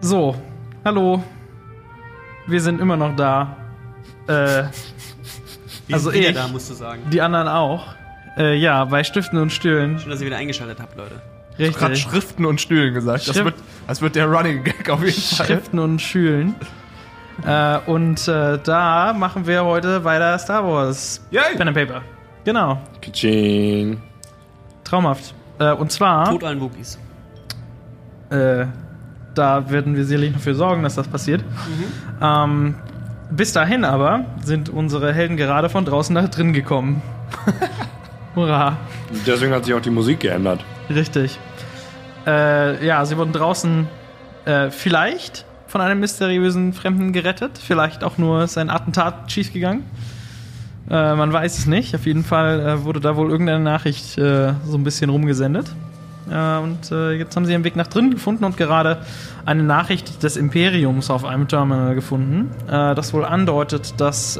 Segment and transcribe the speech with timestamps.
[0.00, 0.34] So,
[0.84, 1.22] hallo.
[2.46, 3.56] Wir sind immer noch da.
[4.28, 4.64] Äh,
[5.92, 7.02] Also ich- da, musst du sagen.
[7.12, 7.94] die anderen auch.
[8.36, 9.98] Äh, ja, bei Stiften und Stühlen.
[9.98, 11.14] Schön, dass ihr wieder eingeschaltet habt, Leute.
[11.56, 12.02] Gerade Richtig.
[12.02, 13.26] Schriften und Stühlen gesagt.
[13.28, 13.54] Das Schrift- wird,
[13.86, 15.46] das wird der Running Gag auf jeden Fall.
[15.46, 16.54] Schriften und Schülen.
[17.46, 21.24] Äh, und äh, da machen wir heute weiter Star Wars.
[21.30, 21.56] Yay!
[21.56, 22.02] Pen and Paper.
[22.44, 22.78] Genau.
[23.00, 24.00] Kitsching.
[24.84, 25.34] Traumhaft.
[25.58, 26.98] Äh, und zwar, Tod allen Wookies.
[28.30, 28.66] äh,
[29.36, 31.44] da werden wir sicherlich dafür sorgen, dass das passiert.
[32.20, 32.74] Ähm,
[33.30, 37.02] bis dahin aber sind unsere Helden gerade von draußen nach drin gekommen.
[38.36, 38.76] Hurra.
[39.26, 40.64] Deswegen hat sich auch die Musik geändert.
[40.90, 41.38] Richtig.
[42.26, 43.88] Äh, ja, sie wurden draußen
[44.44, 47.58] äh, vielleicht von einem mysteriösen Fremden gerettet.
[47.58, 49.84] Vielleicht auch nur ist ein Attentat schiefgegangen.
[50.88, 51.94] Äh, man weiß es nicht.
[51.94, 55.66] Auf jeden Fall äh, wurde da wohl irgendeine Nachricht äh, so ein bisschen rumgesendet.
[56.30, 58.98] Äh, und äh, jetzt haben sie ihren Weg nach drinnen gefunden und gerade
[59.44, 64.38] eine Nachricht des Imperiums auf einem Terminal gefunden, äh, das wohl andeutet, dass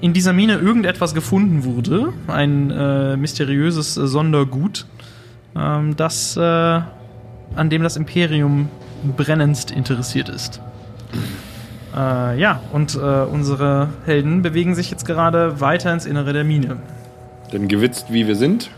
[0.00, 2.12] in dieser Mine irgendetwas gefunden wurde.
[2.26, 4.86] Ein mysteriöses Sondergut,
[5.56, 6.84] ähm, das, an
[7.70, 8.68] dem das Imperium
[9.16, 10.60] brennendst interessiert ist.
[11.94, 16.78] Ja, und unsere Helden bewegen sich jetzt gerade weiter ins Innere der Mine.
[17.52, 18.70] Denn gewitzt wie wir sind,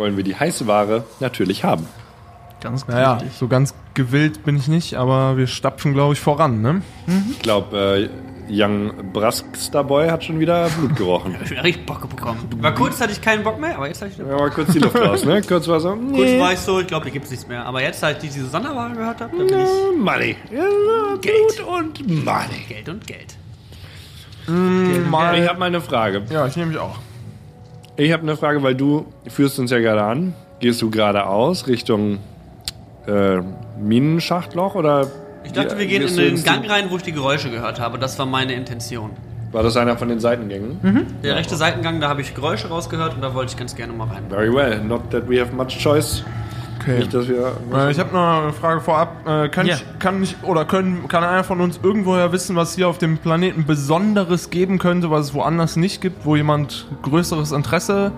[0.00, 1.86] wollen wir die heiße Ware natürlich haben.
[2.62, 3.32] Ganz Naja, richtig.
[3.38, 6.82] so ganz gewillt bin ich nicht, aber wir stapfen, glaube ich, voran, ne?
[7.30, 8.08] Ich glaube, äh,
[8.52, 11.32] Young Braskster-Boy hat schon wieder Blut gerochen.
[11.36, 12.38] Ich hab wieder richtig Bock bekommen.
[12.60, 14.78] War kurz hatte ich keinen Bock mehr, aber jetzt hatte ich Ja, mal kurz die
[14.80, 15.40] Luft raus, ne?
[15.42, 17.64] Kurz war so, Kurz nee, war ich so, ich glaube, hier gibt's nichts mehr.
[17.64, 20.36] Aber jetzt, als ich diese Sonderware gehört habe, da bin ich Money.
[20.52, 21.60] Ja, Geld.
[21.66, 22.64] Und Money.
[22.68, 23.36] Geld und Geld.
[24.48, 26.22] Mal, Ich habe mal eine Frage.
[26.30, 26.98] ja, ich nehme mich auch.
[28.00, 30.32] Ich habe eine Frage, weil du führst uns ja gerade an.
[30.58, 32.18] Gehst du geradeaus Richtung
[33.06, 33.40] äh,
[33.78, 35.06] Minenschachtloch oder
[35.44, 37.98] Ich dachte, wir gehen in den Gang rein, wo ich die Geräusche gehört habe.
[37.98, 39.10] Das war meine Intention.
[39.52, 41.10] war das einer von den Seitengängen?
[41.22, 44.08] Der rechte Seitengang, da habe ich Geräusche rausgehört und da wollte ich ganz gerne mal
[44.08, 44.22] rein.
[44.30, 44.82] Very well.
[44.82, 46.24] Not that we have much choice.
[46.80, 46.98] Okay.
[46.98, 47.52] Nicht, dass wir.
[47.74, 49.26] Äh, ich habe noch eine Frage vorab.
[49.28, 49.74] Äh, kann Ja.
[49.76, 53.18] ich, kann ich, oder können, kann einer von uns irgendwoher wissen, was hier auf dem
[53.18, 58.12] Planeten Besonderes geben könnte, was es woanders nicht gibt, wo jemand größeres Interesse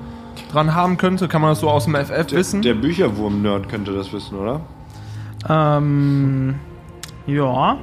[0.52, 1.26] dran haben könnte?
[1.28, 2.62] Kann man das so aus dem FF wissen?
[2.62, 4.60] Der Bücherwurm-Nerd könnte das wissen, oder?
[5.48, 6.54] Ähm,
[7.26, 7.76] ja,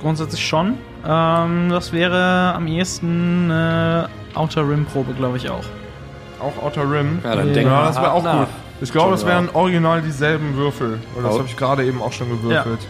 [0.00, 0.74] grundsätzlich schon.
[1.06, 4.04] Ähm, das wäre am ehesten äh,
[4.34, 5.64] Outer Rim Probe, glaube ich auch.
[6.40, 7.20] auch Outer Rim.
[7.24, 8.38] Ja, dann Ja, denk Ja, mal das wäre auch nach.
[8.40, 8.48] gut.
[8.80, 10.98] Ich glaube, das wären original dieselben Würfel.
[11.14, 12.80] Und das habe ich gerade eben auch schon gewürfelt.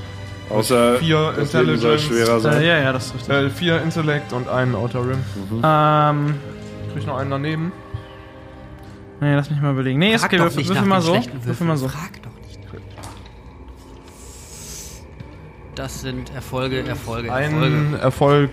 [0.50, 2.02] Außer Vier das Intelligence.
[2.02, 2.60] schwerer sein.
[2.60, 3.34] Äh, ja, ja, das ist richtig.
[3.34, 5.18] Äh, vier Intellekt und einen Outer Rim.
[5.62, 6.34] Ähm,
[6.88, 7.72] Krieg ich noch einen daneben?
[9.20, 9.98] nee, lass mich mal überlegen.
[10.00, 11.14] Nee, ist okay, würfel, würfel nach mal so.
[11.44, 11.88] Würfel mal so.
[11.88, 12.58] Frag doch nicht.
[15.76, 17.32] Das sind Erfolge, Erfolge, Erfolge.
[17.32, 18.50] Ein Erfolg,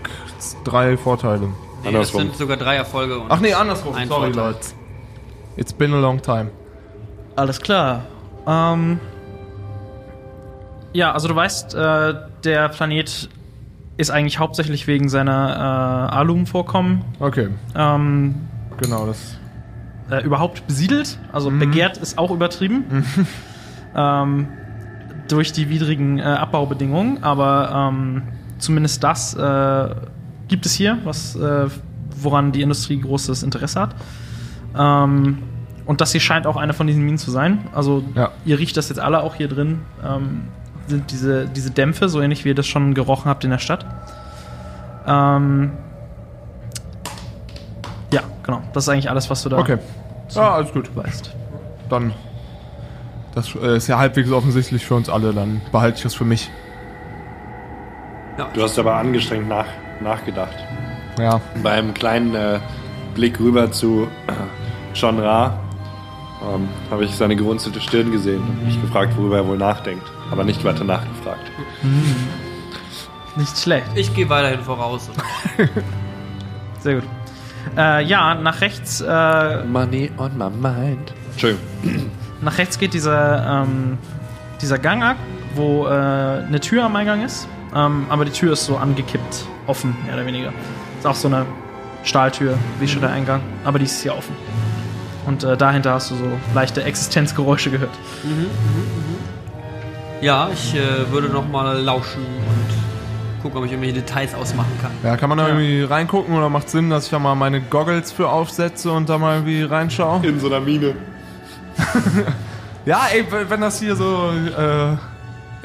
[0.64, 1.48] drei Vorteile.
[1.48, 1.52] Nee,
[1.84, 2.20] das Andersrum.
[2.22, 3.18] sind sogar drei Erfolge.
[3.18, 3.94] Und Ach nee, andersrum.
[3.94, 4.34] Sorry, Vorteil.
[4.34, 4.66] Leute.
[5.56, 6.50] It's been a long time.
[7.38, 8.02] Alles klar.
[8.48, 8.98] Ähm,
[10.92, 13.28] ja, also du weißt, äh, der Planet
[13.96, 18.34] ist eigentlich hauptsächlich wegen seiner äh, Alum-Vorkommen Okay, ähm,
[18.78, 19.38] genau, das.
[20.10, 21.16] äh, überhaupt besiedelt.
[21.32, 23.04] Also begehrt ist auch übertrieben.
[23.94, 24.48] ähm,
[25.28, 27.22] durch die widrigen äh, Abbaubedingungen.
[27.22, 28.22] Aber ähm,
[28.58, 29.94] zumindest das äh,
[30.48, 31.68] gibt es hier, was, äh,
[32.20, 33.94] woran die Industrie großes Interesse hat.
[34.76, 35.38] Ähm,
[35.88, 37.66] und das hier scheint auch eine von diesen Minen zu sein.
[37.74, 38.30] Also Ja.
[38.44, 39.80] ihr riecht das jetzt alle auch hier drin.
[40.06, 40.42] Ähm,
[40.86, 43.84] sind diese, diese Dämpfe, so ähnlich wie ihr das schon gerochen habt in der Stadt.
[45.06, 45.72] Ähm,
[48.12, 48.60] ja, genau.
[48.74, 49.78] Das ist eigentlich alles, was du da Okay.
[50.34, 50.94] Ja, alles gut.
[50.94, 51.34] weißt.
[51.88, 52.12] Dann.
[53.34, 56.50] Das äh, ist ja halbwegs offensichtlich für uns alle, dann behalte ich das für mich.
[58.54, 59.66] Du hast aber angestrengt nach,
[60.00, 60.54] nachgedacht.
[61.18, 61.40] Ja.
[61.62, 62.58] Bei einem kleinen äh,
[63.14, 64.32] Blick rüber zu äh,
[64.94, 65.58] John Ra
[66.42, 70.06] ähm, habe ich seine gerunzelte Stirn gesehen und mich gefragt, worüber er wohl nachdenkt.
[70.30, 71.50] Aber nicht weiter nachgefragt.
[73.36, 73.86] Nicht schlecht.
[73.94, 75.10] ich gehe weiterhin voraus.
[76.80, 77.04] Sehr gut.
[77.76, 81.12] Äh, ja, nach rechts, äh, Money on my mind.
[81.32, 81.64] Entschuldigung.
[82.40, 83.98] nach rechts geht dieser, ähm,
[84.60, 85.16] dieser Gang ab,
[85.54, 87.48] wo äh, eine Tür am Eingang ist.
[87.74, 90.52] Ähm, aber die Tür ist so angekippt, offen, mehr oder weniger.
[90.98, 91.46] Ist auch so eine
[92.04, 93.40] Stahltür, wie schon der Eingang.
[93.64, 94.34] Aber die ist hier offen.
[95.28, 97.90] Und äh, dahinter hast du so leichte Existenzgeräusche gehört.
[100.22, 104.90] ja, ich äh, würde noch mal lauschen und gucken, ob ich irgendwelche Details ausmachen kann.
[105.04, 105.54] Ja, kann man da Ja.
[105.54, 109.18] irgendwie reingucken oder macht Sinn, dass ich da mal meine Goggles für aufsetze und da
[109.18, 110.26] mal irgendwie reinschaue?
[110.26, 110.94] In so einer Mine.
[112.86, 114.96] Ja, ey, wenn das hier so äh,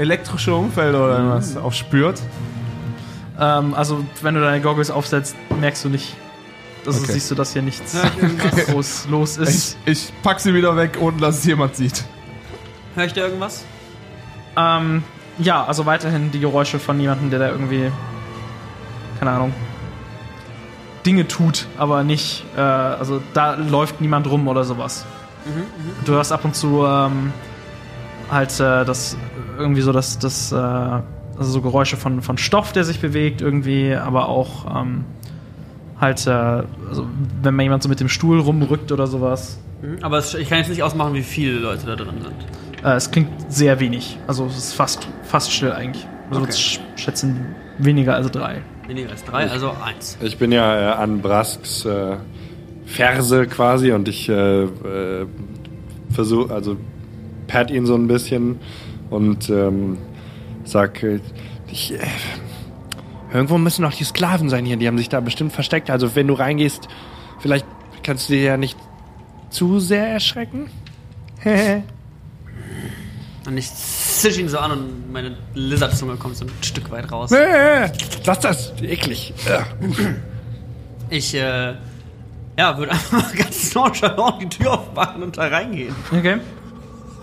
[0.02, 2.20] elektrische Umfelder oder irgendwas aufspürt.
[3.40, 6.18] Ähm, also, wenn du deine Goggles aufsetzt, merkst du nicht.
[6.86, 7.14] Also Okay.
[7.14, 8.66] siehst du, dass hier nichts ich irgendwas?
[8.66, 9.78] groß los Ich, ist.
[9.86, 12.04] ich pack sie wieder weg, ohne dass es jemand sieht.
[12.96, 13.64] Hör ich da irgendwas?
[14.58, 15.04] Ähm,
[15.40, 17.92] ja, also weiterhin die Geräusche von jemandem, der da irgendwie,
[19.20, 19.54] keine Ahnung,
[21.06, 25.06] Dinge tut, aber nicht, äh, also da läuft niemand rum oder sowas.
[26.06, 27.34] Du hörst ab und zu ähm,
[28.32, 29.18] halt äh, das
[29.58, 31.02] irgendwie so das, das äh, also
[31.52, 35.04] so Geräusche von, von Stoff, der sich bewegt irgendwie, aber auch ähm,
[36.04, 37.08] halt, äh, also
[37.42, 39.58] wenn mal jemand so mit dem Stuhl rumrückt oder sowas.
[39.82, 39.98] Mhm.
[40.04, 42.86] Aber es, ich kann jetzt nicht ausmachen, wie viele Leute da drin sind.
[42.86, 44.18] Äh, es klingt sehr wenig.
[44.28, 46.06] Also es ist fast, fast still eigentlich.
[46.30, 46.52] Also Okay.
[46.54, 48.62] ich schätzen weniger als drei.
[48.88, 50.18] Weniger als drei, also eins.
[50.22, 52.18] Ich bin ja äh, an Brasks äh,
[52.86, 54.30] Ferse quasi und ich
[56.12, 56.78] versuche, also
[57.48, 58.60] pat ihn so ein bisschen
[59.10, 59.98] und ähm,
[60.66, 61.04] sag,
[61.72, 61.98] ich, äh,
[63.34, 65.90] irgendwo müssen noch die Sklaven sein hier, die haben sich da bestimmt versteckt.
[65.90, 66.88] Also wenn du reingehst,
[67.40, 67.66] vielleicht
[68.04, 68.78] kannst du dir ja nicht
[69.50, 70.70] zu sehr erschrecken.
[73.46, 77.30] Und ich zisch ihn so an und meine Lizardzunge kommt so ein Stück weit raus.
[78.26, 79.34] Lass das, eklig.
[81.10, 81.74] Ich, äh,
[82.58, 85.94] ja, würde einfach mal ganz nonchalant die Tür aufmachen und da reingehen.
[86.10, 86.38] Okay.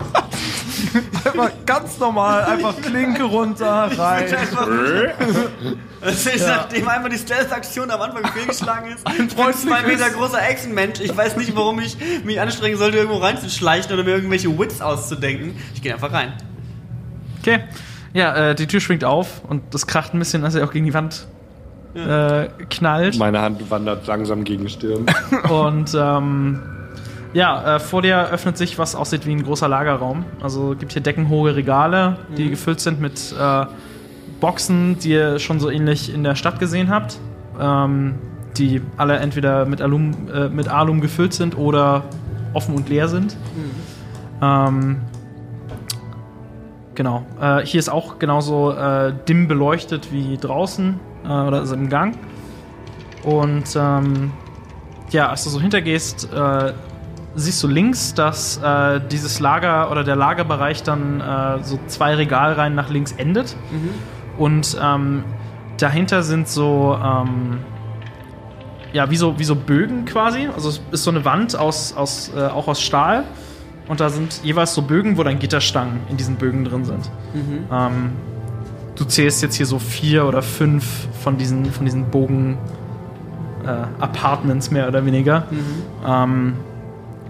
[1.23, 4.25] Einfach ganz normal, einfach Klinke runter, rein.
[6.01, 9.05] Das ist, nachdem einmal die Stealth-Aktion am Anfang fehlgeschlagen ist.
[9.05, 10.99] Ein Ich bin zwei Meter großer Echsenmensch.
[10.99, 15.55] Ich weiß nicht, warum ich mich anstrengen sollte, irgendwo reinzuschleichen oder mir irgendwelche Wits auszudenken.
[15.75, 16.33] Ich gehe einfach rein.
[17.39, 17.63] Okay.
[18.13, 20.85] Ja, äh, die Tür schwingt auf und das kracht ein bisschen, als er auch gegen
[20.85, 21.27] die Wand
[21.93, 23.17] äh, knallt.
[23.17, 25.05] Meine Hand wandert langsam gegen Stirn.
[25.49, 26.59] Und ähm,
[27.33, 30.25] ja, äh, vor dir öffnet sich, was aussieht wie ein großer Lagerraum.
[30.41, 33.65] Also gibt hier deckenhohe Regale, die gefüllt sind mit äh,
[34.39, 37.19] Boxen, die ihr schon so ähnlich in der Stadt gesehen habt.
[37.59, 38.15] Ähm,
[38.57, 42.03] die alle entweder mit Alum, äh, mit Alum gefüllt sind oder
[42.53, 43.37] offen und leer sind.
[44.41, 45.01] Ähm,
[46.95, 47.25] genau.
[47.39, 52.17] Äh, hier ist auch genauso äh, dimm beleuchtet wie draußen äh, oder also im Gang.
[53.23, 54.31] Und ähm,
[55.11, 56.73] ja, als du so hintergehst, äh,
[57.35, 62.75] siehst du links, dass äh, dieses Lager oder der Lagerbereich dann äh, so zwei Regalreihen
[62.75, 63.55] nach links endet.
[64.37, 65.23] Und ähm,
[65.77, 67.59] dahinter sind so, ähm,
[68.93, 70.47] ja, wie so, wie so Bögen quasi.
[70.53, 73.23] Also es ist so eine Wand aus, aus, äh, auch aus Stahl.
[73.87, 77.09] Und da sind jeweils so Bögen, wo dann Gitterstangen in diesen Bögen drin sind.
[77.71, 78.11] Ähm,
[78.95, 82.57] du zählst jetzt hier so vier oder fünf von diesen, von diesen Bogen
[83.65, 85.45] äh, Apartments mehr oder weniger.
[86.05, 86.53] Ähm,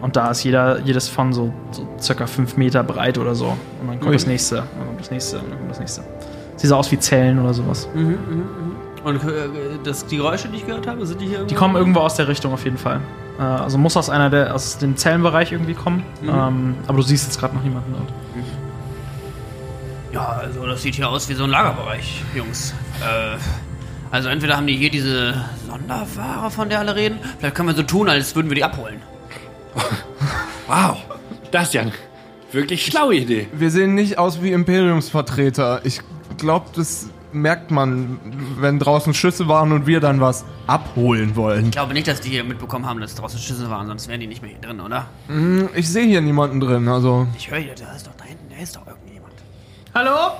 [0.01, 3.47] und da ist jeder, jedes von so, so circa fünf Meter breit oder so.
[3.81, 4.13] Und dann kommt Ui.
[4.13, 6.03] das nächste, dann kommt das nächste, dann kommt das nächste.
[6.55, 7.87] Sieht so aus wie Zellen oder sowas.
[9.03, 9.49] Und äh,
[9.83, 11.49] das, die Geräusche, die ich gehört habe, sind die hier irgendwo?
[11.49, 13.01] Die kommen irgendwo aus der Richtung auf jeden Fall.
[13.39, 16.03] Äh, also muss aus einer der, aus dem Zellenbereich irgendwie kommen.
[16.23, 18.13] Ähm, aber du siehst jetzt gerade noch niemanden dort.
[20.13, 22.73] Ja, also das sieht hier aus wie so ein Lagerbereich, Jungs.
[23.01, 23.37] Äh,
[24.11, 25.33] also entweder haben die hier diese
[25.67, 27.17] Sonderware, von der alle reden.
[27.39, 29.01] Vielleicht können wir so tun, als würden wir die abholen.
[30.67, 30.97] Wow,
[31.51, 31.91] das ist ja eine
[32.51, 33.47] wirklich schlaue Idee.
[33.53, 35.81] Wir sehen nicht aus wie Imperiumsvertreter.
[35.85, 36.01] Ich
[36.37, 38.19] glaube, das merkt man,
[38.59, 41.65] wenn draußen Schüsse waren und wir dann was abholen wollen.
[41.65, 44.27] Ich glaube nicht, dass die hier mitbekommen haben, dass draußen Schüsse waren, sonst wären die
[44.27, 45.07] nicht mehr hier drin, oder?
[45.73, 47.27] Ich sehe hier niemanden drin, also.
[47.37, 49.33] Ich höre hier, da ist doch da hinten, da ist doch irgendjemand.
[49.93, 50.33] Hallo?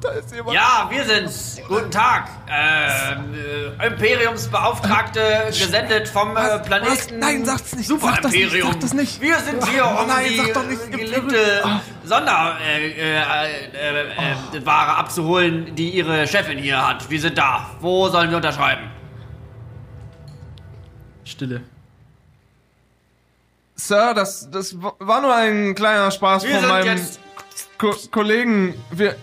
[0.00, 0.54] Da ist jemand.
[0.54, 1.60] Ja, wir sind's.
[1.68, 2.28] Guten Tag.
[2.48, 3.34] Ähm,
[3.80, 7.18] äh, Imperiumsbeauftragte, gesendet vom äh, Planeten.
[7.18, 7.86] Nein, sag's nicht.
[7.88, 8.72] Super Sag das nicht, Imperium.
[8.72, 9.20] sag das nicht.
[9.20, 11.62] Wir sind hier, Oh, um nein, die doch nicht, geliebte
[12.04, 13.22] Sonderware äh, äh,
[13.72, 17.08] äh, äh, Ware abzuholen, die ihre Chefin hier hat.
[17.08, 17.70] Wir sind da.
[17.80, 18.90] Wo sollen wir unterschreiben?
[21.24, 21.62] Stille.
[23.76, 27.20] Sir, das, das war nur ein kleiner Spaß Wir von sind meinem jetzt.
[27.78, 28.74] Ko Kollegen.
[28.90, 29.16] Wir,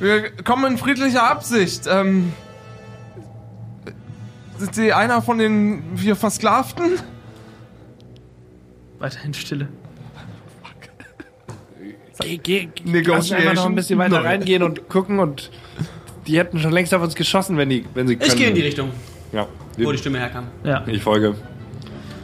[0.00, 1.82] wir kommen in friedlicher Absicht.
[1.88, 2.32] Ähm,
[4.58, 6.92] sind Sie einer von den vier Versklavten?
[8.98, 9.68] Weiterhin Stille.
[12.20, 13.14] Geh, geh, Negotiation.
[13.14, 15.50] lass einfach noch ein bisschen weiter reingehen und gucken und
[16.26, 18.30] die hätten schon längst auf uns geschossen, wenn, die, wenn sie können.
[18.30, 18.90] Ich gehe in die Richtung,
[19.32, 19.46] Ja,
[19.78, 20.44] wo die Stimme herkam.
[20.62, 20.84] Ja.
[20.86, 21.34] ich folge.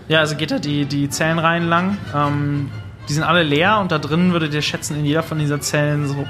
[0.08, 1.96] Ja, also geht da die, die Zellenreihen lang.
[2.14, 2.70] Ähm,
[3.08, 6.06] die sind alle leer und da drin würdet ihr schätzen, in jeder von dieser Zellen
[6.06, 6.26] so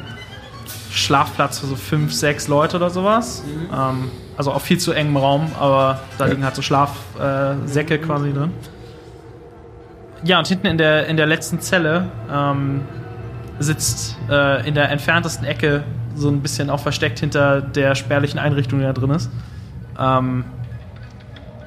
[0.97, 3.43] Schlafplatz für so fünf, sechs Leute oder sowas.
[3.73, 8.33] Ähm, also auf viel zu engem Raum, aber da liegen halt so Schlafsäcke äh, quasi
[8.33, 8.51] drin.
[10.25, 12.83] Ja, und hinten in der, in der letzten Zelle ähm,
[13.59, 15.85] sitzt äh, in der entferntesten Ecke,
[16.15, 19.31] so ein bisschen auch versteckt hinter der spärlichen Einrichtung, die da drin ist.
[19.99, 20.45] Ähm,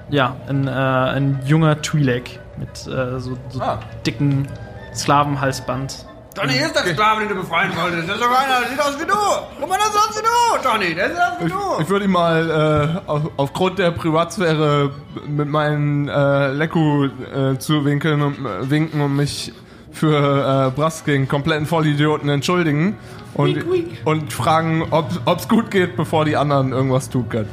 [0.10, 3.80] ja, ein, äh, ein junger Twi'lek mit äh, so, so Ah.
[4.06, 4.48] dicken
[4.96, 6.06] Sklavenhalsband.
[6.42, 8.08] Johnny, ist der Sklave, den du befreien wolltest.
[8.10, 9.14] Das ist doch einer, der sieht aus wie du.
[9.60, 10.96] Guck mal, der sieht aus wie du, Johnny.
[10.96, 11.82] Der sieht aus wie Ich, du.
[11.82, 14.92] ich würde ihm mal äh, auf, aufgrund der Privatsphäre
[15.28, 19.54] mit meinen äh, Leku äh, zuwinkeln und äh, winken und mich
[19.92, 22.98] für äh, Brask gegen kompletten Vollidioten entschuldigen
[23.34, 23.64] und,
[24.06, 27.50] und fragen, ob es gut geht, bevor die anderen irgendwas tun können.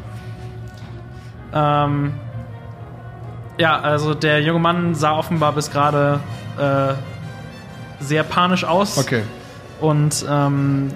[1.53, 2.13] Ähm,
[3.59, 6.21] ja, also der junge Mann sah offenbar bis gerade
[6.59, 6.93] äh,
[8.01, 8.99] sehr panisch aus.
[8.99, 9.23] Okay.
[9.81, 10.91] Und ähm,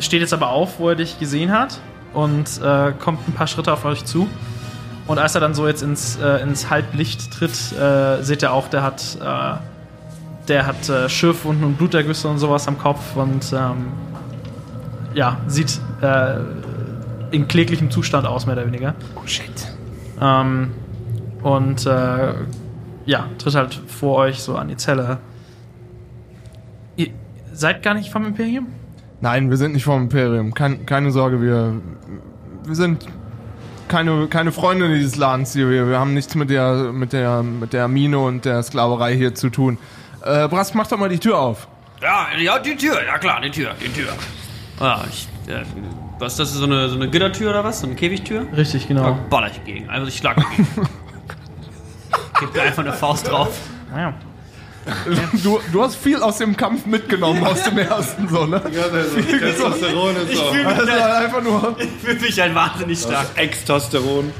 [0.00, 1.80] steht jetzt aber auf, wo er dich gesehen hat
[2.14, 4.28] und äh, kommt ein paar Schritte auf euch zu.
[5.06, 8.68] Und als er dann so jetzt ins, äh, ins Halblicht tritt, äh, seht ihr auch,
[8.68, 9.56] der hat, äh,
[10.48, 13.88] der hat äh, Schürfwunden und Blutergüsse und sowas am Kopf und ähm,
[15.14, 16.36] ja, sieht äh,
[17.30, 18.94] in kläglichem Zustand aus, mehr oder weniger.
[19.16, 19.50] Oh shit.
[20.20, 20.72] Ähm,
[21.42, 22.34] und äh,
[23.06, 25.18] ja, tritt halt vor euch so an die Zelle.
[27.58, 28.68] Ihr seid gar nicht vom Imperium?
[29.20, 30.54] Nein, wir sind nicht vom Imperium.
[30.54, 31.72] Kein, keine Sorge, wir,
[32.64, 33.04] wir sind
[33.88, 35.68] keine, keine Freunde dieses Ladens hier.
[35.68, 39.34] Wir, wir haben nichts mit der, mit, der, mit der Mine und der Sklaverei hier
[39.34, 39.76] zu tun.
[40.24, 41.66] Äh, Brask, mach doch mal die Tür auf.
[42.00, 43.04] Ja, ja, die Tür.
[43.04, 44.12] Ja klar, die Tür, die Tür.
[44.78, 45.64] Ah, ich, äh,
[46.20, 47.80] was ist das, so eine, so eine Gittertür oder was?
[47.80, 48.46] So eine Käfigtür?
[48.56, 49.18] Richtig, Da genau.
[49.28, 49.90] baller ich gegen.
[49.90, 50.68] Also ich schlag dagegen.
[52.38, 53.58] Gib mir einfach eine Faust drauf.
[53.90, 54.14] Naja.
[55.42, 58.60] Du, du hast viel aus dem Kampf mitgenommen, aus dem ersten, so, ne?
[58.62, 61.76] Testosteron ist Ich fühle mich, Also halt- einfach nur.
[61.78, 63.26] ich fühl mich halt wahnsinnig stark.
[63.36, 64.32] Extosteron.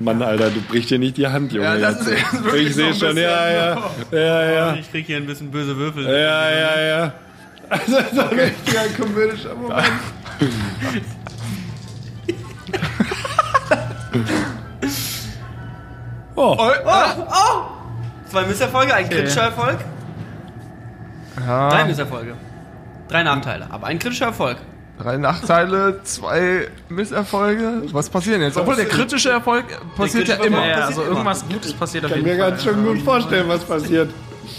[0.00, 1.64] Mann, Alter, du brichst dir nicht die Hand, Junge.
[1.66, 2.22] Ja, das ist
[2.54, 3.90] ich sehe so ein schon, ja, ja.
[4.12, 4.74] Ja, ja.
[4.74, 6.04] Ich krieg hier ein bisschen böse Würfel.
[6.04, 7.12] Ja, ja, ja.
[7.68, 9.84] Also, das ist ein richtiger komödischer Moment.
[16.36, 16.56] oh,
[18.30, 19.78] Zwei Misserfolge, ein kritischer Erfolg.
[21.36, 22.34] Drei Ja, Misserfolge.
[23.08, 24.58] Drei Nachteile, aber ein kritischer Erfolg.
[24.98, 27.82] drei Nachteile, zwei Misserfolge.
[27.92, 28.56] Was passiert denn jetzt?
[28.58, 29.64] Obwohl der kritische Erfolg
[29.96, 30.58] passiert ja immer.
[30.66, 31.10] Ja, ja, also immer.
[31.12, 32.50] irgendwas Gutes passiert auf kann jeden mir Fall.
[32.50, 34.10] ganz schön gut vorstellen, was passiert.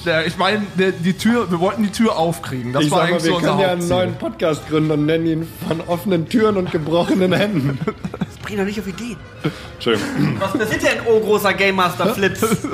[0.05, 2.71] Der, ich meine, die Tür, wir wollten die Tür aufkriegen.
[2.73, 5.05] Das Ich war sag mal, eigentlich wir so können ja einen neuen Podcast gründen und
[5.05, 7.77] nennen ihn von offenen Türen und gebrochenen Händen.
[8.17, 9.17] Das bringt doch nicht auf Ideen.
[9.75, 10.37] Entschuldigung.
[10.39, 12.41] Was passiert denn, oh großer Game Master Flips?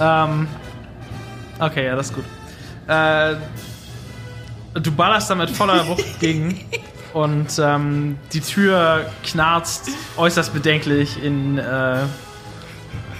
[0.00, 0.48] Ähm,
[1.58, 2.24] okay, ja, das ist gut.
[2.88, 3.36] Äh,
[4.74, 6.60] du ballerst damit voller Wucht gegen
[7.12, 12.02] und ähm, die Tür knarzt äußerst bedenklich in, äh,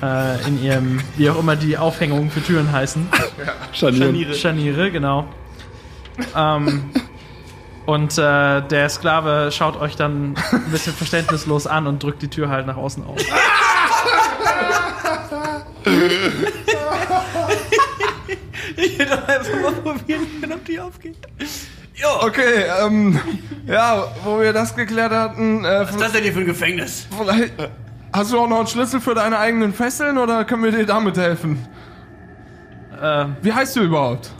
[0.02, 3.06] äh, in ihrem, wie auch immer die Aufhängungen für Türen heißen.
[3.72, 4.34] Scharnieren.
[4.34, 5.26] Scharniere, genau.
[6.36, 6.90] Ähm,
[7.84, 12.48] und äh, der Sklave schaut euch dann ein bisschen verständnislos an und drückt die Tür
[12.48, 13.18] halt nach außen auf.
[18.76, 21.16] Ich hätte doch einfach mal probieren können, ob die aufgeht.
[21.94, 23.18] Jo, Okay, ähm,
[23.66, 27.06] ja, wo wir das geklärt hatten, äh, was ist das denn hier für ein Gefängnis?
[27.16, 27.52] vielleicht,
[28.12, 31.16] hast du auch noch einen Schlüssel für deine eigenen Fesseln oder können wir dir damit
[31.16, 31.66] helfen?
[33.00, 34.30] Äh, Wie heißt du überhaupt?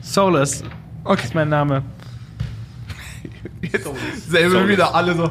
[0.00, 0.62] Solus
[1.04, 1.82] Okay, ist mein Name.
[3.62, 3.88] jetzt
[4.28, 5.30] selber wieder alle so.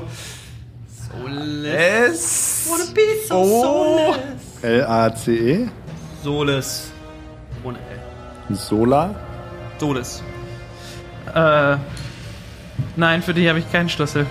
[1.11, 1.65] Soles.
[1.65, 2.67] Es.
[2.69, 3.61] Wanna be so Oh.
[4.13, 4.63] soulless.
[4.63, 5.67] L-A-C-E.
[6.23, 6.91] Soles.
[7.63, 7.77] Ohne
[8.49, 8.55] L.
[8.55, 9.15] Sola.
[9.79, 10.23] Soles.
[11.33, 11.77] Äh,
[12.95, 14.25] nein, für die habe ich keinen Schlüssel.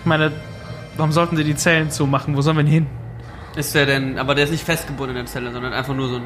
[0.00, 0.32] Ich meine,
[0.96, 2.36] warum sollten sie die Zellen zumachen?
[2.36, 2.86] Wo sollen wir denn hin?
[3.56, 6.16] Ist der denn, aber der ist nicht festgebunden in der Zelle, sondern einfach nur so
[6.16, 6.24] ein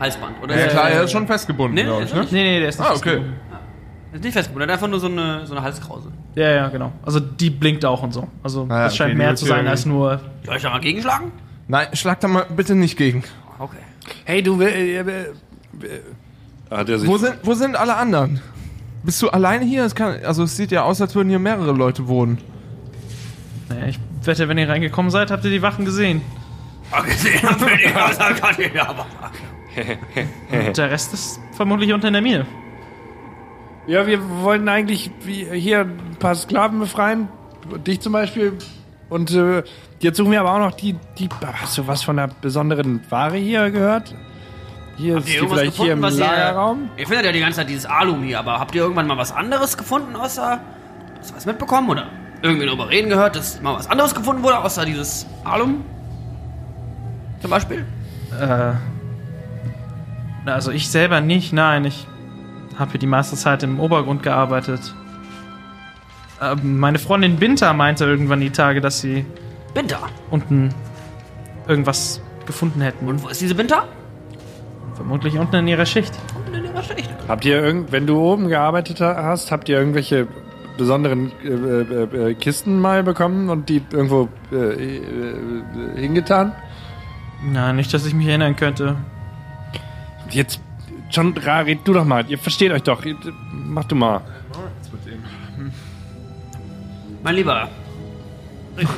[0.00, 0.56] Halsband, oder?
[0.58, 2.20] Ja Ist klar, der- er ist schon festgebunden, Nee, glaube ist ich, ne?
[2.22, 2.32] nicht.
[2.32, 2.98] Nee, nee, der ist nicht Ah, okay.
[3.10, 3.40] festgebunden.
[4.12, 6.10] Ist nicht festgebunden, er hat einfach nur so eine, so eine Halskrause.
[6.34, 6.92] Ja, ja, genau.
[7.04, 8.26] Also die blinkt auch und so.
[8.42, 10.20] Also Ah, das scheint okay, mehr die zu sein ja- als nur.
[10.44, 11.30] Soll ich da mal gegenschlagen?
[11.68, 13.22] Nein, schlag da mal bitte nicht gegen.
[13.58, 13.76] Okay.
[14.24, 14.60] Hey, du.
[14.62, 15.30] Äh, äh, äh,
[16.70, 17.08] hat er sich.
[17.08, 18.40] Wo sind, wo sind alle anderen?
[19.02, 19.84] Bist du alleine hier?
[19.84, 22.38] Es kann, also es sieht ja aus, als würden hier mehrere Leute wohnen.
[23.68, 26.22] Naja, ich wette, wenn ihr reingekommen seid, habt ihr die Wachen gesehen.
[26.92, 29.06] Oh, gesehen haben wir nicht, das kann ich aber.
[30.50, 32.46] Und der Rest ist vermutlich unter in der Mine.
[33.88, 37.28] Ja, wir wollten eigentlich wie- hier ein paar Sklaven befreien.
[37.86, 38.52] Dich zum Beispiel.
[39.08, 39.62] Und äh,
[40.00, 41.28] jetzt suchen wir aber auch noch die, die.
[41.54, 44.14] Hast du was von einer besonderen Ware hier gehört?
[44.96, 46.90] Hier Habt ist ihr die vielleicht hier im gefunden, Lagerraum?
[46.96, 47.00] ihr...
[47.00, 49.32] Ihr findet ja die ganze Zeit dieses Alum hier, aber habt ihr irgendwann mal was
[49.32, 50.60] anderes gefunden, außer...
[51.18, 52.08] Hast du was mitbekommen, oder?
[52.42, 55.84] Irgendwie darüber reden gehört, dass mal was anderes gefunden wurde, außer dieses Alum?
[57.40, 57.86] Zum Beispiel?
[58.38, 58.72] Äh,
[60.50, 61.84] also ich selber nicht, nein.
[61.84, 62.06] Ich
[62.78, 64.94] habe hier die meiste Zeit im Obergrund gearbeitet.
[66.40, 69.24] Ähm, meine Freundin Binta meinte irgendwann die Tage, dass sie
[69.74, 70.00] Binter.
[70.30, 70.74] unten
[71.66, 73.08] irgendwas gefunden hätten.
[73.08, 73.88] Und wo ist diese Binter?
[74.98, 76.12] vermutlich unten in ihrer Schicht.
[76.36, 77.08] Unten in ihrer Schicht.
[77.28, 80.26] Habt ihr irgend, wenn du oben gearbeitet hast, habt ihr irgendwelche
[80.76, 86.52] besonderen äh, äh, äh, Kisten mal bekommen und die irgendwo äh, äh, äh, hingetan?
[87.44, 88.96] Na, nicht, dass ich mich erinnern könnte.
[90.30, 90.60] Jetzt,
[91.10, 92.24] John, Ra, red du doch mal.
[92.28, 93.02] Ihr versteht euch doch.
[93.52, 94.20] Mach du mal.
[97.22, 97.68] Mein Lieber.
[98.76, 98.88] Ich,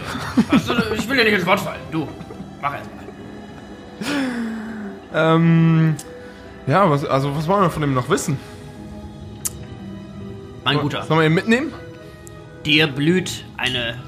[0.51, 1.81] also, ich will dir nicht ins Wort fallen.
[1.91, 2.07] Du,
[2.61, 3.01] mach erst mal.
[5.13, 5.97] Ähm,
[6.67, 8.39] ja, was, also was wollen wir von dem noch wissen?
[10.65, 11.03] Mein Guter.
[11.05, 11.73] Sollen wir ihn mitnehmen?
[12.65, 13.99] Dir blüht eine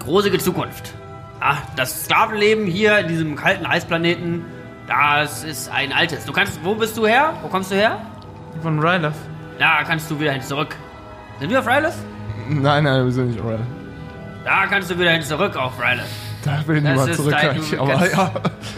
[0.00, 0.94] große Zukunft.
[1.40, 4.44] Ah, das Sklavenleben hier in diesem kalten Eisplaneten,
[4.86, 6.24] das ist ein altes.
[6.24, 7.32] Du kannst, wo bist du her?
[7.42, 7.98] Wo kommst du her?
[8.62, 9.12] Von Ryloth.
[9.58, 10.74] Da kannst du wieder hin zurück.
[11.40, 11.94] Sind wir auf Rylith?
[12.48, 13.60] Nein, nein, wir sind nicht alright.
[14.44, 16.04] Da kannst du wieder hin zurück auf Rylith.
[16.44, 17.32] Da will ich Das niemand ist zurück.
[17.32, 18.30] dein- du aber kannst- ja,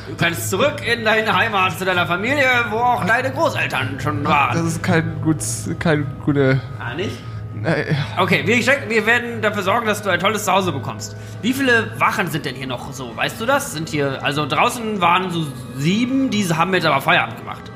[0.09, 4.33] Du kannst zurück in deine Heimat zu deiner Familie, wo auch deine Großeltern schon das
[4.33, 4.67] waren.
[4.67, 6.61] ist kein gutes, kein gute.
[6.81, 7.19] Ah, nicht?
[7.65, 8.57] Äh, Okay, wir,
[8.89, 11.17] wir werden dafür sorgen, dass du ein tolles Zuhause bekommst.
[11.43, 13.17] Wie viele Wachen sind denn hier noch so?
[13.17, 13.73] Weißt du das?
[13.73, 15.47] Sind hier, also draußen waren so
[15.77, 17.71] sieben, diese haben jetzt aber Feierabend gemacht.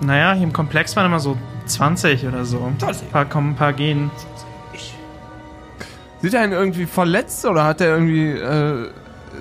[0.00, 1.36] Naja, hier im Komplex waren immer so
[1.66, 2.72] 20 oder so.
[2.78, 3.06] 20.
[3.06, 4.10] Ein paar kommen, ein paar gehen.
[6.22, 8.30] Sieht er ihn irgendwie verletzt oder hat er irgendwie.
[8.30, 8.90] Äh,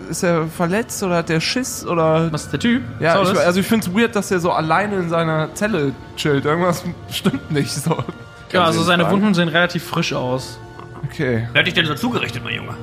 [0.10, 2.32] ist er verletzt oder hat er Schiss oder.
[2.32, 2.84] Was ist der Typ?
[3.00, 6.46] Ja, ich, also ich finde es weird, dass er so alleine in seiner Zelle chillt.
[6.46, 8.04] Irgendwas stimmt nicht so.
[8.52, 9.22] ja, also seine fragen?
[9.22, 10.60] Wunden sehen relativ frisch aus.
[11.04, 11.48] Okay.
[11.52, 12.76] Wer hat dich denn so zugerichtet, mein Junge?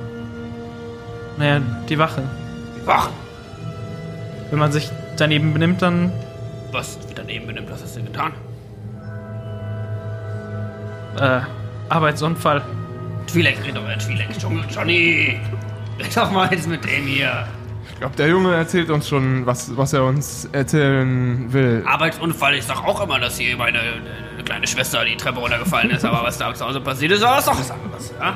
[1.37, 2.23] Naja, die Wache.
[2.81, 3.13] Die Wachen.
[4.49, 6.11] Wenn man sich daneben benimmt, dann.
[6.71, 8.33] Was wie daneben benimmt, was hast du denn getan?
[11.19, 11.41] Äh,
[11.89, 12.61] Arbeitsunfall.
[13.27, 14.39] Twi'lek, red doch mal, Twi'lek.
[14.41, 15.39] Junge, Johnny!
[15.99, 17.47] Red doch mal jetzt mit dem hier.
[17.91, 21.83] Ich glaube, der Junge erzählt uns schon, was, was er uns erzählen will.
[21.85, 26.03] Arbeitsunfall, ich sag auch immer, dass hier meine äh, kleine Schwester die Treppe runtergefallen ist,
[26.03, 28.35] aber was da zu Hause passiert ist, war das doch was anderes, ja?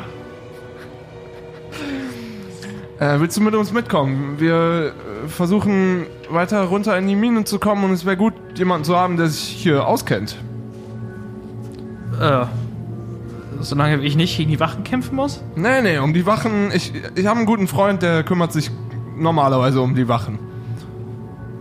[2.99, 4.39] Äh, willst du mit uns mitkommen?
[4.39, 4.93] Wir
[5.25, 8.95] äh, versuchen weiter runter in die Mine zu kommen und es wäre gut, jemanden zu
[8.95, 10.37] haben, der sich hier auskennt.
[12.19, 12.45] Äh.
[13.59, 15.43] Solange ich nicht gegen die Wachen kämpfen muss?
[15.55, 16.71] Nee, nee, um die Wachen.
[16.73, 18.71] Ich, ich habe einen guten Freund, der kümmert sich
[19.15, 20.39] normalerweise um die Wachen.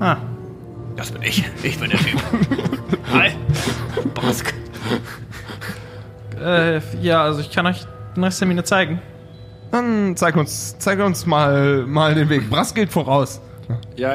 [0.01, 0.17] Ah.
[0.97, 1.45] Das bin ich.
[1.63, 2.21] Ich bin der Typ.
[3.13, 3.33] Hi.
[4.15, 4.55] Brask.
[6.41, 9.01] Äh, ja, also ich kann euch den Rest der Mine zeigen.
[9.73, 12.49] Dann zeig uns, zeig uns mal, mal den Weg.
[12.49, 13.41] Brass geht voraus.
[13.97, 14.15] Ja,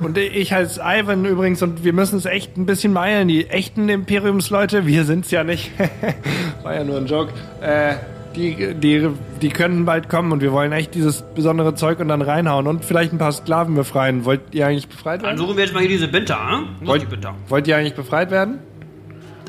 [0.00, 3.28] und ich heiße Ivan übrigens und wir müssen es echt ein bisschen meilen.
[3.28, 5.70] Die echten Imperiumsleute, wir sind's ja nicht.
[6.62, 7.32] War ja nur ein Joke.
[7.60, 7.94] Äh,
[8.36, 9.08] die, die,
[9.42, 12.84] die können bald kommen und wir wollen echt dieses besondere Zeug und dann reinhauen und
[12.84, 14.24] vielleicht ein paar Sklaven befreien.
[14.24, 15.38] Wollt ihr eigentlich befreit Dann werden?
[15.38, 16.64] suchen wir jetzt mal hier diese Binter, hm?
[16.78, 17.34] Wo ist Wollt, die Binter?
[17.48, 18.58] wollt ihr eigentlich befreit werden?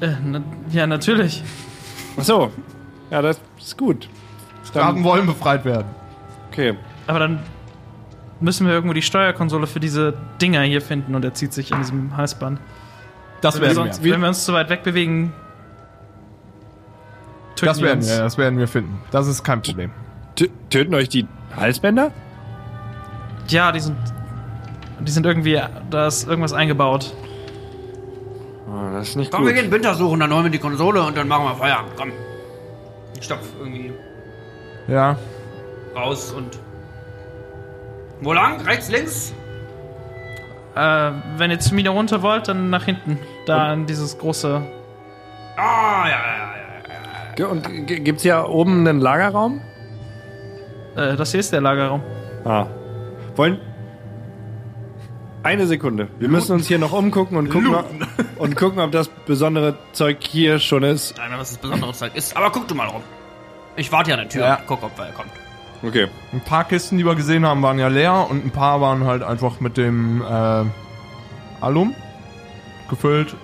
[0.02, 1.44] Äh, na, ja, natürlich.
[2.18, 2.52] Ach so.
[3.12, 4.08] Ja, das ist gut.
[4.66, 5.88] Sklaven Dann, wollen befreit werden.
[6.52, 6.74] okay.
[7.08, 7.40] Aber dann
[8.41, 11.80] müssen wir irgendwo die Steuerkonsole für diese Dinger hier finden und er zieht sich an
[11.82, 12.60] diesem Halsband.
[13.41, 14.13] Das Wenn wir, werden sonst, wir.
[14.13, 15.34] wenn wir uns zu weit weg bewegen,
[17.56, 18.10] töten Das die werden uns.
[18.10, 18.99] wir, das werden wir finden.
[19.12, 19.91] Das ist kein Problem.
[20.36, 22.12] T töten euch die Halsbänder?
[23.47, 23.97] Ja, die sind,
[24.99, 27.13] die sind irgendwie, da ist irgendwas eingebaut.
[28.67, 29.54] Oh, das ist nicht Komm, gut.
[29.54, 31.91] wir gehen Binter suchen, dann holen wir die Konsole und dann machen wir Feierabend.
[31.97, 32.12] Komm.
[33.17, 33.91] Ich stopf irgendwie
[34.88, 35.17] Ja.
[35.95, 36.58] raus und.
[38.22, 38.62] Wo lang?
[38.62, 39.34] Rechts, links?
[40.76, 43.20] Äh, wenn ihr zu mir runter wollt, dann nach hinten.
[43.46, 44.62] Da in dieses große.
[45.58, 46.18] Ah, ja, ja,
[47.28, 47.34] ja.
[47.36, 49.62] Ge- Und gibt's hier oben einen Lagerraum?
[50.96, 52.02] Äh, das hier ist der Lagerraum.
[52.46, 52.68] Ah.
[53.36, 53.60] Wollen.
[55.44, 56.08] Eine Sekunde.
[56.20, 57.86] Wir müssen uns hier noch umgucken und gucken, ob,
[58.38, 61.18] und gucken, ob das besondere Zeug hier schon ist.
[61.18, 62.38] Nein, was das besondere Zeug ist.
[62.38, 63.02] Aber guck du mal rum.
[63.76, 64.56] Ich warte ja an der Tür Ja.
[64.58, 65.32] und guck, ob er kommt.
[65.84, 66.08] Okay.
[66.32, 69.24] Ein paar Kisten, die wir gesehen haben, waren ja leer und ein paar waren halt
[69.24, 70.63] einfach mit dem äh,
[71.60, 71.96] Alum
[72.89, 73.36] gefüllt.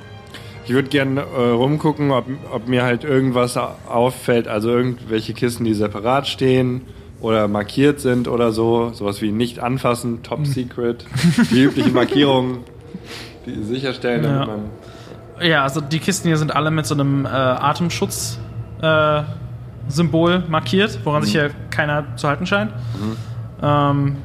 [0.66, 5.64] Ich würde gerne äh, rumgucken, ob, ob mir halt irgendwas au- auffällt, also irgendwelche Kisten,
[5.64, 6.82] die separat stehen
[7.22, 8.92] oder markiert sind oder so.
[8.94, 11.06] Sowas wie nicht anfassen, top secret.
[11.52, 12.60] Die übliche Markierung,
[13.46, 14.46] die sicherstellen, damit Ja.
[14.46, 14.60] man.
[15.40, 18.38] Ja, also die Kisten hier sind alle mit so einem äh, Atemschutz
[18.82, 19.22] äh,
[19.90, 22.72] Symbol markiert, woran sich hier keiner zu halten scheint.
[23.62, 24.18] Ähm,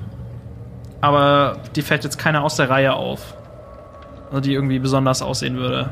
[1.00, 3.34] aber die fällt jetzt keiner aus der Reihe auf.
[4.30, 5.90] Also die irgendwie besonders aussehen würde.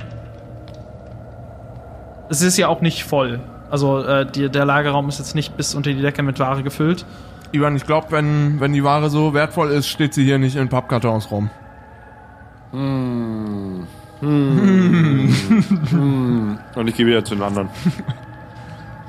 [2.29, 3.41] Es ist ja auch nicht voll.
[3.71, 7.05] Also äh, die, der Lagerraum ist jetzt nicht bis unter die Decke mit Ware gefüllt.
[7.53, 10.69] Ivan, ich glaube, wenn, wenn die Ware so wertvoll ist, steht sie hier nicht in
[10.69, 11.51] Pappkartons rum.
[12.73, 13.89] Und
[16.87, 17.69] ich gehe wieder zu den anderen.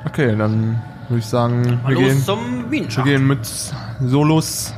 [0.05, 3.45] Okay, dann würde ich sagen, Mal wir los gehen, zum wir gehen mit
[3.99, 4.73] Solus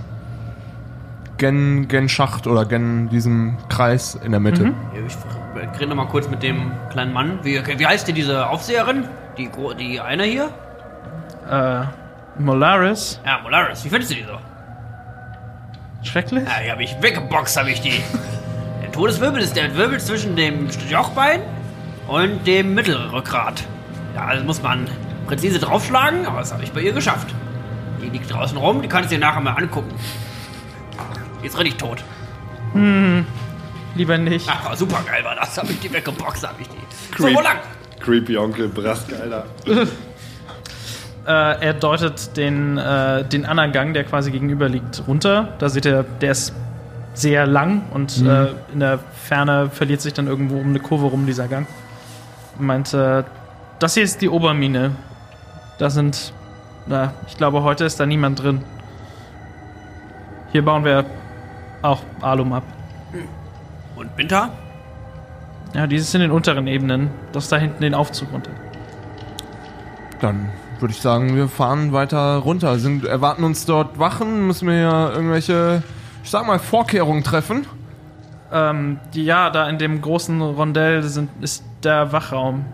[1.38, 4.74] gen, gen Schacht oder gen diesem Kreis in der Mitte.
[5.06, 7.40] Ich rede noch mal kurz mit dem kleinen Mann.
[7.44, 9.06] Wie, okay, wie heißt denn diese Aufseherin?
[9.38, 10.50] Die, die eine hier?
[11.50, 11.84] Äh,
[12.40, 13.20] Molaris.
[13.26, 13.84] Ja, Molaris.
[13.86, 14.38] Wie findest du die so?
[16.04, 16.44] Schrecklich.
[16.44, 18.02] Ja, die habe ich weggeboxt, habe ich die.
[18.82, 21.42] Der Todeswirbel ist der Wirbel zwischen dem Jochbein
[22.08, 23.64] und dem Mittelrückgrat.
[24.16, 24.88] Ja, also muss man
[25.28, 27.34] präzise draufschlagen, aber das habe ich bei ihr geschafft.
[28.02, 29.94] Die liegt draußen rum, die kannst du dir nachher mal angucken.
[31.42, 32.04] Die ist richtig tot.
[33.96, 34.48] Lieber nicht.
[34.50, 35.58] Ach, war super geil war das.
[35.58, 36.78] Habe ich die weggeboxt, habe ich die.
[37.18, 37.38] So, Creep.
[37.38, 37.58] wo lang?
[38.00, 39.46] Creepy Onkel Brask, Alter.
[41.26, 45.54] Äh, er deutet den, äh, den anderen Gang, der quasi gegenüber liegt, runter.
[45.58, 46.54] Da seht ihr, der ist
[47.14, 51.26] sehr lang und äh, in der Ferne verliert sich dann irgendwo um eine Kurve rum
[51.26, 51.66] dieser Gang.
[52.60, 53.24] Meint, äh,
[53.80, 54.98] das hier ist die Obermine.
[55.78, 56.34] Da sind,
[56.86, 58.64] na, ich glaube, heute ist da niemand drin.
[60.52, 61.06] Hier bauen wir
[61.82, 62.64] auch Alum ab.
[63.96, 64.50] Und Binta?
[65.74, 67.10] Ja, dieses in den unteren Ebenen.
[67.32, 68.52] Das da hinten den Aufzug runter.
[70.22, 72.78] Dann würde ich sagen, wir fahren weiter runter.
[72.78, 74.48] Sind, erwarten uns dort Wachen?
[74.48, 75.82] Müssen wir ja irgendwelche,
[76.24, 77.66] ich sag mal, Vorkehrungen treffen?
[78.52, 82.66] Ähm, die, ja, da in dem großen Rondell sind, ist der Wachraum.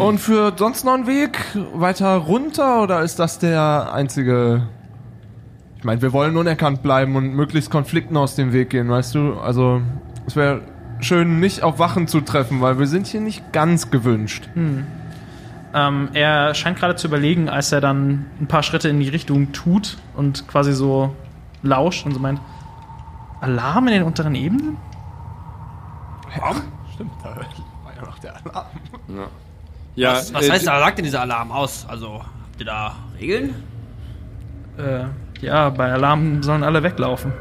[0.00, 1.38] Und für sonst noch einen Weg
[1.74, 4.66] weiter runter oder ist das der einzige?
[5.76, 9.38] Ich meine, wir wollen unerkannt bleiben und möglichst Konflikten aus dem Weg gehen, weißt du?
[9.38, 9.82] Also,
[10.26, 10.62] es wäre
[11.00, 14.48] schön, nicht auf Wachen zu treffen, weil wir sind hier nicht ganz gewünscht.
[15.74, 19.52] Ähm, er scheint gerade zu überlegen, als er dann ein paar Schritte in die Richtung
[19.52, 21.14] tut und quasi so
[21.62, 22.40] lauscht und so meint:
[23.40, 24.76] Alarm in den unteren Ebenen?
[26.94, 28.66] Stimmt, da war ja noch der Alarm.
[29.08, 29.26] Ja,
[30.08, 31.86] Was, was äh, heißt, da sagt denn dieser Alarm aus?
[31.88, 33.54] Also, habt ihr da Regeln?
[34.78, 35.04] Äh,
[35.44, 37.32] ja, bei Alarm sollen alle weglaufen.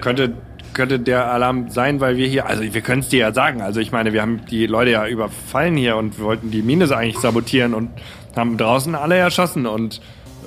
[0.00, 0.34] Könnte,
[0.72, 3.60] könnte der Alarm sein, weil wir hier, also wir können es dir ja sagen.
[3.60, 6.84] Also ich meine, wir haben die Leute ja überfallen hier und wir wollten die Mine
[6.96, 7.90] eigentlich sabotieren und
[8.34, 10.00] haben draußen alle erschossen und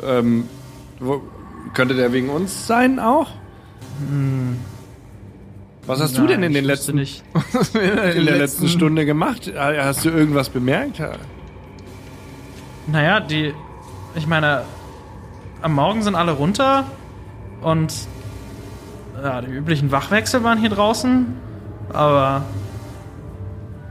[0.03, 0.47] ähm,
[0.99, 1.21] wo,
[1.73, 3.27] könnte der wegen uns sein auch?
[5.87, 7.23] Was hast du denn in den letzten nicht.
[7.73, 9.51] in der letzten Stunde gemacht?
[9.55, 11.01] Hast du irgendwas bemerkt?
[12.87, 13.53] Naja, die.
[14.15, 14.63] Ich meine,
[15.61, 16.85] am Morgen sind alle runter
[17.61, 17.93] und.
[19.21, 21.25] Ja, die üblichen Wachwechsel waren hier draußen,
[21.91, 22.43] aber.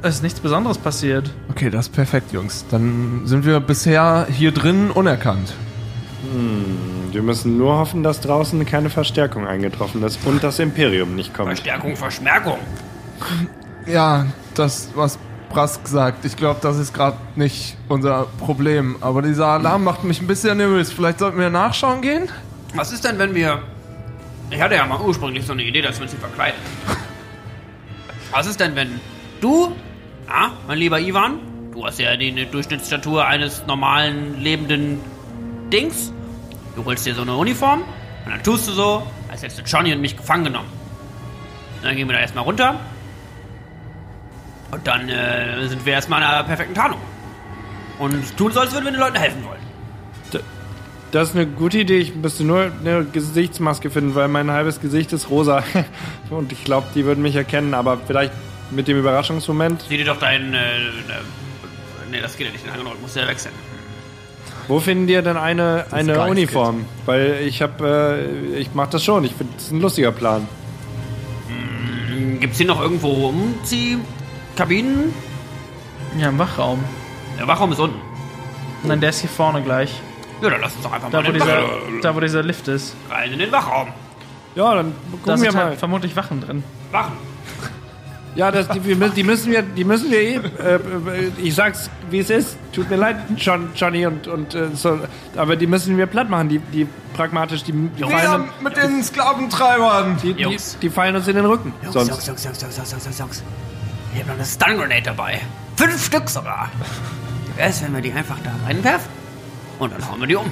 [0.05, 1.31] Es ist nichts Besonderes passiert.
[1.51, 2.65] Okay, das ist perfekt, Jungs.
[2.71, 5.55] Dann sind wir bisher hier drin unerkannt.
[7.13, 11.49] Wir müssen nur hoffen, dass draußen keine Verstärkung eingetroffen ist und das Imperium nicht kommt.
[11.49, 12.59] Verstärkung, Verschmerkung.
[13.87, 15.19] Ja, das, was
[15.51, 18.97] Brask sagt, ich glaube, das ist gerade nicht unser Problem.
[19.03, 20.91] Aber dieser Alarm macht mich ein bisschen nervös.
[20.91, 22.29] Vielleicht sollten wir nachschauen gehen?
[22.75, 23.63] Was ist denn, wenn wir.
[24.51, 26.59] Ich hatte ja mal ursprünglich so eine Idee, dass wir uns hier verkleiden.
[28.31, 29.01] Was ist denn, wenn
[29.43, 29.73] du,
[30.27, 31.39] ja, mein lieber Ivan,
[31.73, 35.01] du hast ja die Durchschnittsstatur eines normalen, lebenden
[35.71, 36.13] Dings.
[36.77, 37.83] Du holst dir so eine Uniform
[38.25, 40.69] und dann tust du so, als hättest du Johnny und mich gefangen genommen.
[41.83, 42.81] Dann gehen wir da erstmal runter.
[44.71, 47.01] Und dann äh, sind wir erstmal in einer perfekten Tarnung.
[47.99, 49.63] Und tun so, als würden wir den Leuten helfen wollen.
[51.13, 51.99] Das ist eine gute Idee.
[51.99, 55.63] Ich müsste nur eine Gesichtsmaske finden, weil mein halbes Gesicht ist rosa.
[56.31, 58.33] Und ich glaube, die würden mich erkennen, aber vielleicht
[58.71, 59.85] mit dem Überraschungsmoment.
[59.91, 60.55] Sieh dir doch deinen.
[60.55, 60.91] Äh, äh,
[62.11, 62.65] nee, das geht ja nicht.
[62.65, 63.53] Den musst du ja wechseln.
[64.69, 66.85] Wo finden die denn eine, eine Uniform?
[67.05, 68.21] Weil ich habe,
[68.55, 69.25] äh, ich mache das schon.
[69.25, 70.47] Ich finde, das ist ein lustiger Plan.
[72.41, 75.13] Gibt's hier noch irgendwo Umziehkabinen?
[76.19, 76.83] Ja, im Wachraum.
[77.39, 78.01] Der Wachraum ist unten.
[78.85, 80.01] Nein, der ist hier vorne gleich.
[80.41, 81.63] Ja, dann lass uns doch einfach Da, mal wo in den dieser,
[82.03, 82.95] da, wo dieser Lift ist.
[83.11, 83.89] Rein in den Wachraum.
[84.55, 85.77] Ja, dann Da gucken sind wir halt mal.
[85.79, 86.65] vermutlich Wachen drin.
[86.91, 87.13] Wachen.
[88.35, 90.35] Ja, das, die, wir müssen- die müssen wir, die müssen wir eh.
[90.37, 90.79] Äh,
[91.43, 92.57] ich sag's, wie es ist.
[92.73, 95.01] Tut mir leid, John, Johnny und und äh, so.
[95.37, 96.49] Aber die müssen wir platt machen.
[96.49, 100.17] Die, die pragmatisch, die, die, fallen, mit den Sklaventreibern.
[100.23, 101.75] die, die, die fallen uns in den Rücken.
[101.83, 102.09] Jungs, Sonst.
[102.09, 103.43] Jungs, Jungs, Jungs, Jungs, Jungs, Jungs, Jungs, Jungs.
[104.15, 105.41] Ich hab noch eine Stun Grenade dabei.
[105.77, 106.71] Fünf Stück sogar.
[107.55, 109.11] Wie wär's, wenn wir die einfach da reinwerfen?
[109.79, 110.51] Und dann hauen wir die um.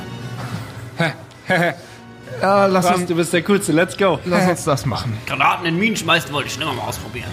[2.42, 3.72] Ja, lass Was, uns, du bist der Coolste.
[3.72, 4.18] Let's go.
[4.24, 5.16] lass uns das machen.
[5.26, 7.30] Granaten in Minen schmeißen wollte ich schon immer mal ausprobieren.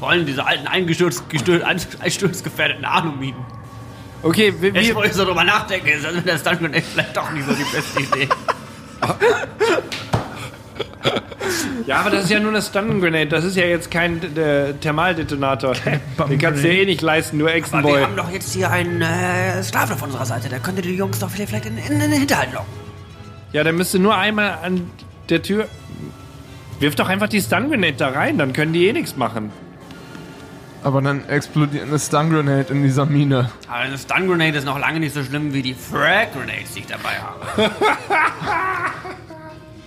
[0.00, 3.44] Vor allem diese alten einsturzgefährdeten Alu-Minen.
[4.22, 7.30] Okay, wir, Jetzt, wo ich so drüber nachdenke, ist das der Stun Grenade vielleicht doch
[7.30, 8.28] nicht so die beste Idee.
[11.86, 13.26] ja, aber das ist ja nur eine Stun Grenade.
[13.26, 15.74] Das ist ja jetzt kein äh, Thermaldetonator.
[16.28, 19.02] Den kannst du dir eh nicht leisten, du Aber wir haben doch jetzt hier einen
[19.02, 20.48] äh, Sklaven auf unserer Seite.
[20.48, 22.72] Der könnte die Jungs doch vielleicht in, in, in den Hinterhalt locken.
[23.52, 24.90] Ja, dann müsste nur einmal an
[25.28, 25.68] der Tür.
[26.80, 29.52] Wirf doch einfach die Stun Grenade da rein, dann können die eh nichts machen.
[30.84, 33.50] Aber dann explodiert eine Stun Grenade in dieser Mine.
[33.68, 36.80] Aber eine Stun Grenade ist noch lange nicht so schlimm wie die Frag Grenades, die
[36.80, 37.70] ich dabei habe.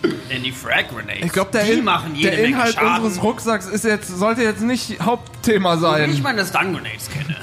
[0.29, 3.03] Denn die Frag Grenades, Ich glaube, der, die In machen jede der Menge Inhalt Schaden.
[3.03, 6.09] unseres Rucksacks ist jetzt, sollte jetzt nicht Hauptthema Wenn sein.
[6.11, 7.35] ich meine Stun Grenades kenne,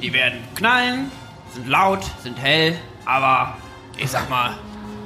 [0.00, 1.10] die werden knallen,
[1.52, 3.56] sind laut, sind hell, aber
[3.96, 4.54] ich sag mal,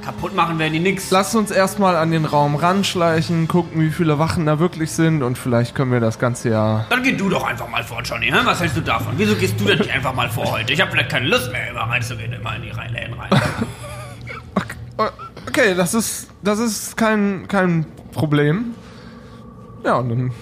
[0.08, 1.10] kaputt machen werden die nix.
[1.10, 5.36] Lass uns erstmal an den Raum ranschleichen, gucken, wie viele Wachen da wirklich sind und
[5.36, 6.86] vielleicht können wir das Ganze ja.
[6.88, 8.28] Dann geh du doch einfach mal vor, Johnny.
[8.28, 8.38] Hä?
[8.44, 9.12] Was hältst du davon?
[9.18, 10.72] Wieso gehst du denn nicht einfach mal vor heute?
[10.72, 13.28] Ich habe vielleicht keine Lust mehr, immer reinzugehen, immer in die Reihen rein.
[15.46, 18.74] Okay, das ist, das ist kein, kein Problem.
[19.84, 20.32] Ja, und dann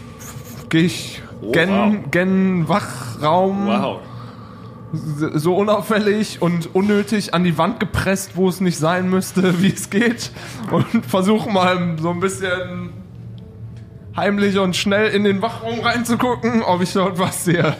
[0.70, 4.00] gehe ich gen, gen Wachraum Wow.
[4.92, 9.90] So unauffällig und unnötig an die Wand gepresst, wo es nicht sein müsste, wie es
[9.90, 10.31] geht.
[10.70, 12.90] Und versuche mal so ein bisschen
[14.16, 17.77] heimlich und schnell in den Wachraum reinzugucken, ob ich dort was sehe.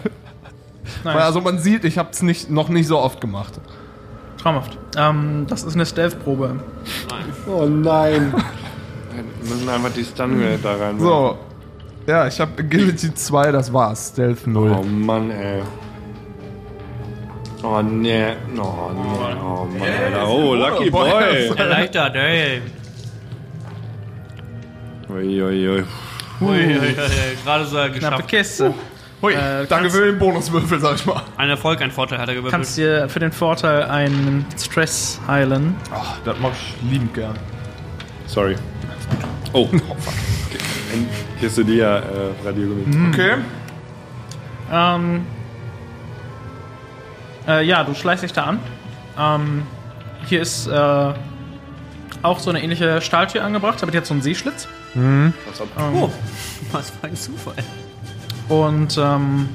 [1.03, 3.61] Weil also man sieht, ich habe es nicht, noch nicht so oft gemacht.
[4.37, 4.79] Traumhaft.
[4.97, 6.61] Ähm, das ist eine Stealth-Probe.
[7.49, 8.35] Oh nein.
[9.43, 11.01] Wir müssen einfach die Stun da rein.
[11.01, 11.39] So.
[12.07, 14.11] Ja, ich habe Agility 2, das war's.
[14.13, 14.77] Stealth 0.
[14.79, 15.63] Oh Mann, ey.
[17.69, 20.29] Oh ne, oh ne, oh Mann, Alter.
[20.29, 21.51] Oh, Lucky Boy.
[21.57, 22.63] Erleichtert, ey.
[25.09, 25.85] Uiuiui.
[27.45, 28.29] Gerade so Knappe geschafft.
[28.29, 28.75] Kiste.
[29.23, 31.23] Hui, Äh, danke für den Bonuswürfel, sag ich mal.
[31.39, 32.53] Ein Erfolg, ein Vorteil hat er gewürfelt.
[32.53, 35.75] kannst dir für den Vorteil einen Stress heilen.
[35.93, 37.37] Ach, das mach ich liebend gern.
[38.27, 38.55] Sorry.
[39.53, 39.81] Oh, fuck.
[39.81, 40.59] Okay.
[40.93, 41.09] Ein
[41.41, 42.03] Quesadilla, äh,
[42.45, 43.09] Radiogummi.
[43.09, 43.33] Okay.
[44.71, 45.25] Ähm,
[47.49, 48.59] äh, ja, du schleichst dich da an.
[49.19, 49.63] Ähm,
[50.27, 51.13] hier ist äh,
[52.23, 54.67] auch so eine ähnliche Stahltür angebracht, aber die hat so einen Seeschlitz.
[54.95, 56.11] Was hat- Oh,
[56.73, 57.55] was für ein Zufall.
[58.49, 59.49] Und ähm,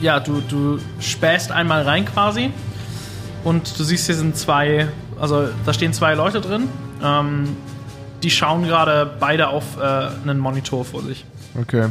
[0.00, 2.50] ja, du, du spähst einmal rein quasi.
[3.44, 4.88] Und du siehst, hier sind zwei,
[5.20, 6.68] also da stehen zwei Leute drin.
[7.02, 7.56] Ähm,
[8.22, 9.82] die schauen gerade beide auf äh,
[10.22, 11.24] einen Monitor vor sich.
[11.60, 11.88] Okay.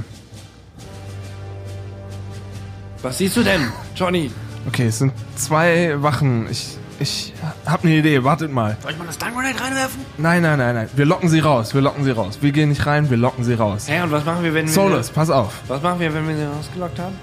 [3.02, 4.32] Was siehst du denn, Johnny?
[4.68, 6.48] Okay, es sind zwei Wachen.
[6.50, 7.34] Ich, ich
[7.66, 8.78] hab eine Idee, wartet mal.
[8.82, 10.02] Soll ich mal eine Stun Grenade reinwerfen?
[10.18, 10.90] Nein, nein, nein, nein.
[10.96, 12.40] Wir locken sie raus, wir locken sie raus.
[12.42, 13.86] Wir gehen nicht rein, wir locken sie raus.
[13.88, 14.74] Hä, und was machen wir, wenn wir...
[14.74, 15.54] Solus, pass auf.
[15.68, 17.16] Was machen wir, wenn wir sie rausgelockt haben?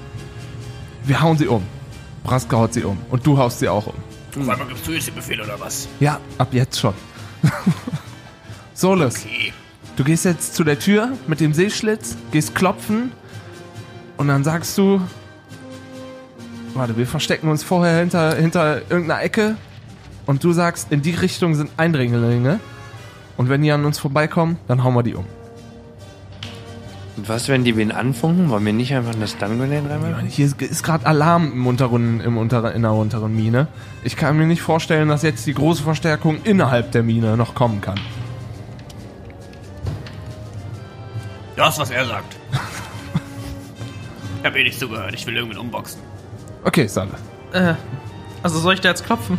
[1.05, 1.63] Wir hauen sie um.
[2.23, 2.97] Braska haut sie um.
[3.11, 3.95] Und du haust sie auch um.
[4.41, 5.89] Auf einmal gibst du jetzt den Befehl oder was?
[6.01, 6.95] Ja, ab jetzt schon.
[8.75, 9.53] Solus, Okay.
[9.97, 13.13] du gehst jetzt zu der Tür mit dem Seeschlitz, gehst klopfen
[14.17, 15.01] und dann sagst du,
[16.75, 19.57] warte, wir verstecken uns vorher hinter, hinter irgendeiner Ecke
[20.27, 22.61] und du sagst, in die Richtung sind Eindringlinge
[23.37, 25.25] und wenn die an uns vorbeikommen, dann hauen wir die um.
[27.17, 28.49] Und was, wenn die wen anfunken?
[28.49, 30.27] Wollen wir nicht einfach eine Stun Grenade reinmachen?
[30.29, 33.69] hier ist- ist gerade Alarm im unteren, im unteren, in der unteren Mine.
[34.03, 37.83] Ich kann mir nicht vorstellen, dass jetzt die große Verstärkung innerhalb der Mine noch kommen
[37.83, 38.01] kann.
[41.55, 42.35] Das, was er sagt.
[44.41, 45.13] ich hab eh nicht zugehört.
[45.15, 46.01] Ich will irgendwen unboxen.
[46.65, 47.11] Okay, Salle.
[47.53, 47.75] Äh,
[48.43, 49.39] also soll ich da jetzt klopfen?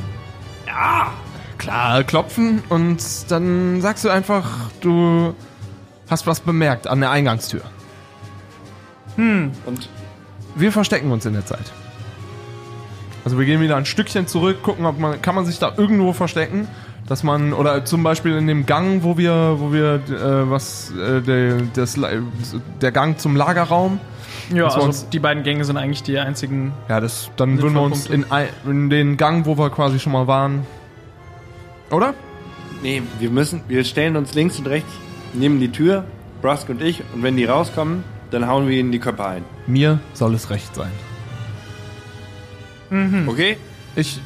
[0.67, 1.11] Ja!
[1.57, 4.49] Klar, klopfen und dann sagst du einfach,
[4.81, 5.33] du
[6.09, 7.61] hast was bemerkt an der Eingangstür.
[9.15, 9.53] Und
[10.55, 11.71] Wir verstecken uns in der Zeit.
[13.23, 16.11] Also wir gehen wieder ein Stückchen zurück, gucken, ob man kann man sich da irgendwo
[16.11, 16.67] verstecken,
[17.07, 21.21] dass man oder zum Beispiel in dem Gang, wo wir, wo wir äh, was äh,
[21.21, 21.97] der, das,
[22.81, 23.99] der Gang zum Lagerraum.
[24.53, 26.73] Ja, also uns- die beiden Gänge sind eigentlich die einzigen.
[26.89, 30.11] Ja, das dann würden wir uns in, ein, in den Gang, wo wir quasi schon
[30.13, 30.65] mal waren,
[31.91, 32.13] oder?
[32.81, 34.91] Nee, wir müssen, wir stellen uns links und rechts
[35.33, 36.03] neben die Tür,
[36.41, 39.45] Brusk und ich, und wenn die rauskommen, dann hauen wir ihnen die Köpfe ein.
[39.67, 40.91] Mir soll es recht sein.
[43.27, 43.57] Okay?
[43.95, 44.19] Ich,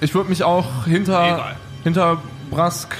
[0.00, 1.56] ich würde mich auch hinter, Egal.
[1.84, 2.18] Hinter
[2.50, 2.96] Brask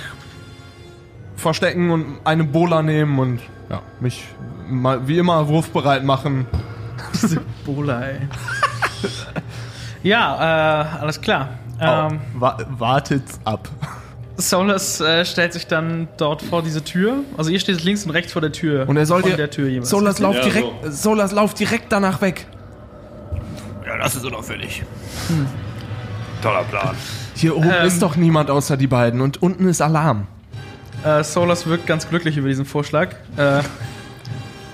[1.37, 4.25] verstecken und eine Bola nehmen und ja, mich
[4.69, 6.47] mal wie immer wurfbereit machen.
[7.15, 8.19] Diese Bola, ey.
[10.03, 11.59] ja, äh, alles klar.
[11.81, 13.69] Ähm, Wa wartet's ab.
[14.37, 17.19] Solus äh, stellt sich dann dort vor diese Tür.
[17.37, 18.89] Also ihr steht links und rechts vor der Tür.
[18.89, 19.37] Und er soll dir.
[19.37, 19.91] der Tür jeweils.
[19.91, 22.47] Solas, lauf Ja, direkt, Solas, lauf direkt danach weg.
[23.87, 24.83] Ja, das ist unauffällig.
[26.43, 26.97] Toller Plan.
[27.35, 27.87] Hier oben Ähm.
[27.87, 30.27] ist doch niemand außer die beiden und unten ist Alarm.
[31.05, 33.11] Äh, Solus wirkt ganz glücklich über diesen Vorschlag.
[33.37, 33.63] Äh,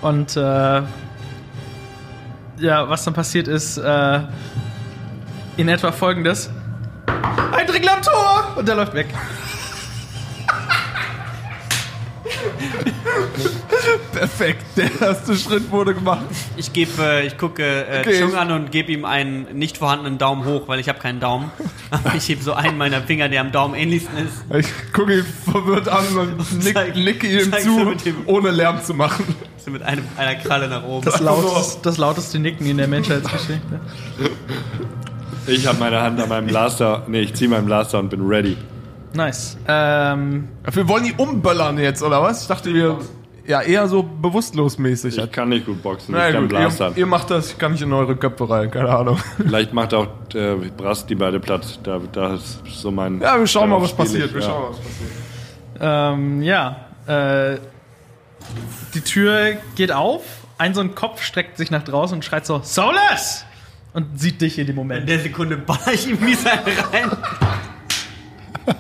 [0.03, 0.41] und äh,
[2.59, 4.21] ja, was dann passiert ist, äh,
[5.57, 6.51] in etwa folgendes.
[7.53, 8.55] Ein Dringel am Tor!
[8.57, 9.07] Und der läuft weg.
[14.13, 16.25] Perfekt, der erste Schritt wurde gemacht.
[16.57, 18.21] Ich gebe, äh, ich gucke äh, Okay.
[18.21, 21.51] Chung an und gebe ihm einen nicht vorhandenen Daumen hoch, weil ich habe keinen Daumen.
[21.91, 24.45] Aber ich hebe so einen meiner Finger, der am Daumen ähnlichsten ist.
[24.59, 27.95] Ich gucke ihn verwirrt an und nick, Zeig- nicke ihm zu,
[28.27, 29.25] ohne Lärm zu machen.
[29.65, 31.05] So mit einem, einer Kralle nach oben.
[31.05, 33.81] Das, lauteste, das lauteste Nicken in der Menschheitsgeschichte.
[35.47, 37.03] Ich habe meine Hand an meinem Blaster.
[37.09, 38.57] Nee, ich ziehe meinen Blaster und bin ready.
[39.17, 39.57] Nice.
[39.67, 42.43] Ähm, Wir wollen die umböllern jetzt, oder was?
[42.43, 42.99] Ich dachte, wir.
[43.47, 45.17] Ja, eher so bewusstlos mäßig.
[45.19, 46.15] Ich kann nicht gut boxen.
[46.17, 46.89] Na ich kann gut, Blaster.
[46.91, 49.19] ihr, ihr macht das, ich kann nicht in eure Köpfe rein, keine Ahnung.
[49.37, 51.79] Vielleicht macht auch äh, Brass die beide platt.
[51.85, 53.21] Da, da ist so mein.
[53.21, 54.27] Ja, wir schauen mal, was passiert.
[54.31, 54.47] ich, Wir ja.
[54.49, 55.11] schauen mal, was passiert.
[55.81, 56.77] ähm, ja.
[57.07, 57.59] Äh,
[58.95, 60.23] die Tür geht auf.
[60.59, 63.45] Ein so ein Kopf streckt sich nach draußen und schreit so: Solus!
[63.93, 65.09] Und sieht dich in dem In Moment.
[65.09, 66.37] der Sekunde baller ich ihm einen
[66.93, 67.11] rein.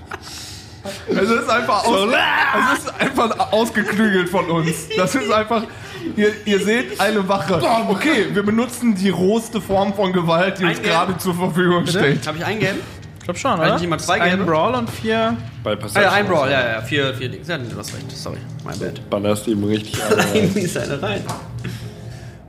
[1.09, 4.88] Es ist einfach, aus, es ist einfach ausgeklügelt von uns.
[4.96, 5.62] Das ist einfach.
[6.16, 7.61] Ihr, ihr seht eine Wache.
[7.88, 10.88] Okay, wir benutzen die rohste Form von Gewalt, die uns Eingeben.
[10.94, 12.25] gerade zur Verfügung steht.
[12.27, 12.79] Habe ich eingeben?
[13.18, 13.75] Ich glaube schon, oder?
[13.75, 14.46] ich jemand zwei ein?
[14.46, 15.37] Brawl und vier.
[15.64, 17.49] Bei Ah, ja, ein Brawl, ja, ja, vier, vier Dings.
[17.49, 19.11] Ja, du hast recht, sorry, mein Bad.
[19.11, 20.20] Ballerst ihm richtig an.
[20.33, 21.25] Ein mies eine rein.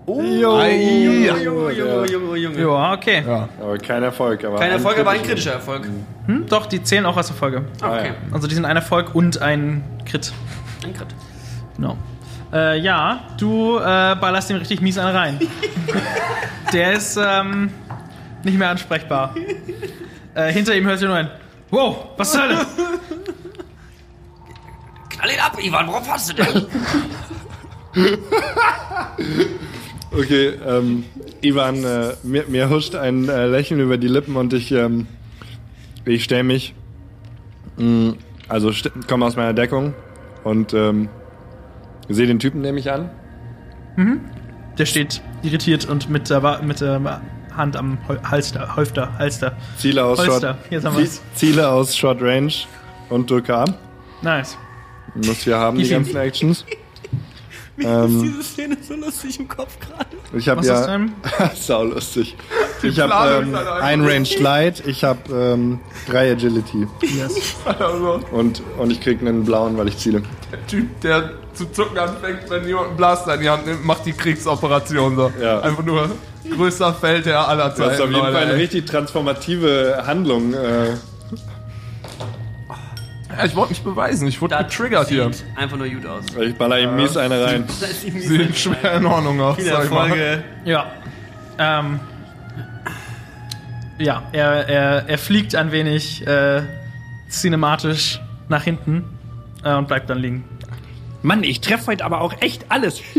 [0.10, 0.22] Oh.
[0.22, 2.62] Junge, Junge, Junge, Junge.
[2.62, 3.24] Ja, okay.
[3.28, 3.50] Ja.
[3.60, 4.42] Aber kein Erfolg.
[4.46, 5.52] Aber Kein Erfolg, aber ein kritischer.
[5.52, 5.90] Erfolg.
[6.28, 6.46] Hm?
[6.48, 7.66] Doch, die zählen auch als Erfolge.
[7.82, 8.14] Ah, okay.
[8.32, 10.32] Also die sind ein Erfolg und ein Crit.
[10.86, 11.08] Ein Crit.
[11.76, 11.98] Genau.
[12.54, 13.82] Äh, ja, du äh,
[14.16, 15.40] ballerst ihm richtig mies einen rein.
[16.74, 17.70] Der ist ähm,
[18.44, 19.36] nicht mehr ansprechbar.
[20.36, 21.30] Äh, hinter ihm hört ihr nur ein
[21.70, 22.66] Wow, was zur Hölle?
[25.10, 26.66] Knall ihn ab, Ivan, worauf hast du denn?
[30.12, 31.04] Okay, ähm,
[31.42, 35.08] Ivan, äh, mir, mir huscht ein äh, Lächeln über die Lippen und ich, ähm,
[36.06, 36.74] ich stelle mich,
[37.78, 38.14] mh,
[38.48, 38.72] also
[39.08, 39.94] komme aus meiner Deckung
[40.44, 41.10] und ähm,
[42.10, 43.10] sehe den Typen, nehme ich an.
[44.78, 47.22] Der steht irritiert und mit der, mit der
[47.56, 49.58] Hand am Halster, Holster, Halster.
[49.78, 51.22] Ziele aus, Holster, Short.
[51.36, 52.54] Ziele aus Short Range
[53.10, 53.74] und ab.
[54.22, 54.58] Nice.
[55.16, 55.94] Muss wir haben, die viel?
[55.94, 56.66] ganzen Actions.
[57.78, 58.06] Mir Ähm.
[58.16, 60.08] ist diese Szene so lustig im Kopf gerade.
[60.34, 61.00] Ich habe ja
[61.56, 62.36] sau lustig.
[62.82, 67.56] Ich habe ähm, halt ein Range Light, ich habe ähm, drei Agility Yes.
[67.66, 70.24] Also, und und ich krieg einen blauen, weil ich ziele.
[70.52, 74.06] der Typ, der zu zucken anfängt, wenn jemand einen Blaster in die Hand nimmt, macht
[74.06, 75.32] die Kriegsoperation so.
[75.42, 75.60] Ja.
[75.62, 76.10] Einfach nur
[76.56, 77.82] größter Feldherr aller Zeiten.
[77.90, 78.60] Das ist auf jeden Leute, Fall eine ey.
[78.62, 80.54] richtig transformative Handlung.
[80.54, 80.94] Äh,
[83.46, 84.28] ich wollte mich beweisen.
[84.28, 85.32] Ich wurde getriggert hier.
[85.32, 86.26] Sieht einfach nur gut aus.
[86.40, 87.66] ich baller ihm mies eine rein.
[87.80, 89.56] Das Sieht schwer in Ordnung aus.
[89.58, 90.44] Viele sag ich mal.
[90.66, 90.92] Ja.
[91.60, 92.00] Ähm,
[93.98, 96.62] ja, er, er, er fliegt ein wenig äh,
[97.30, 99.04] cinematisch nach hinten
[99.64, 100.44] äh, und bleibt dann liegen.
[101.24, 103.02] Mann, ich treffe heute aber auch echt alles.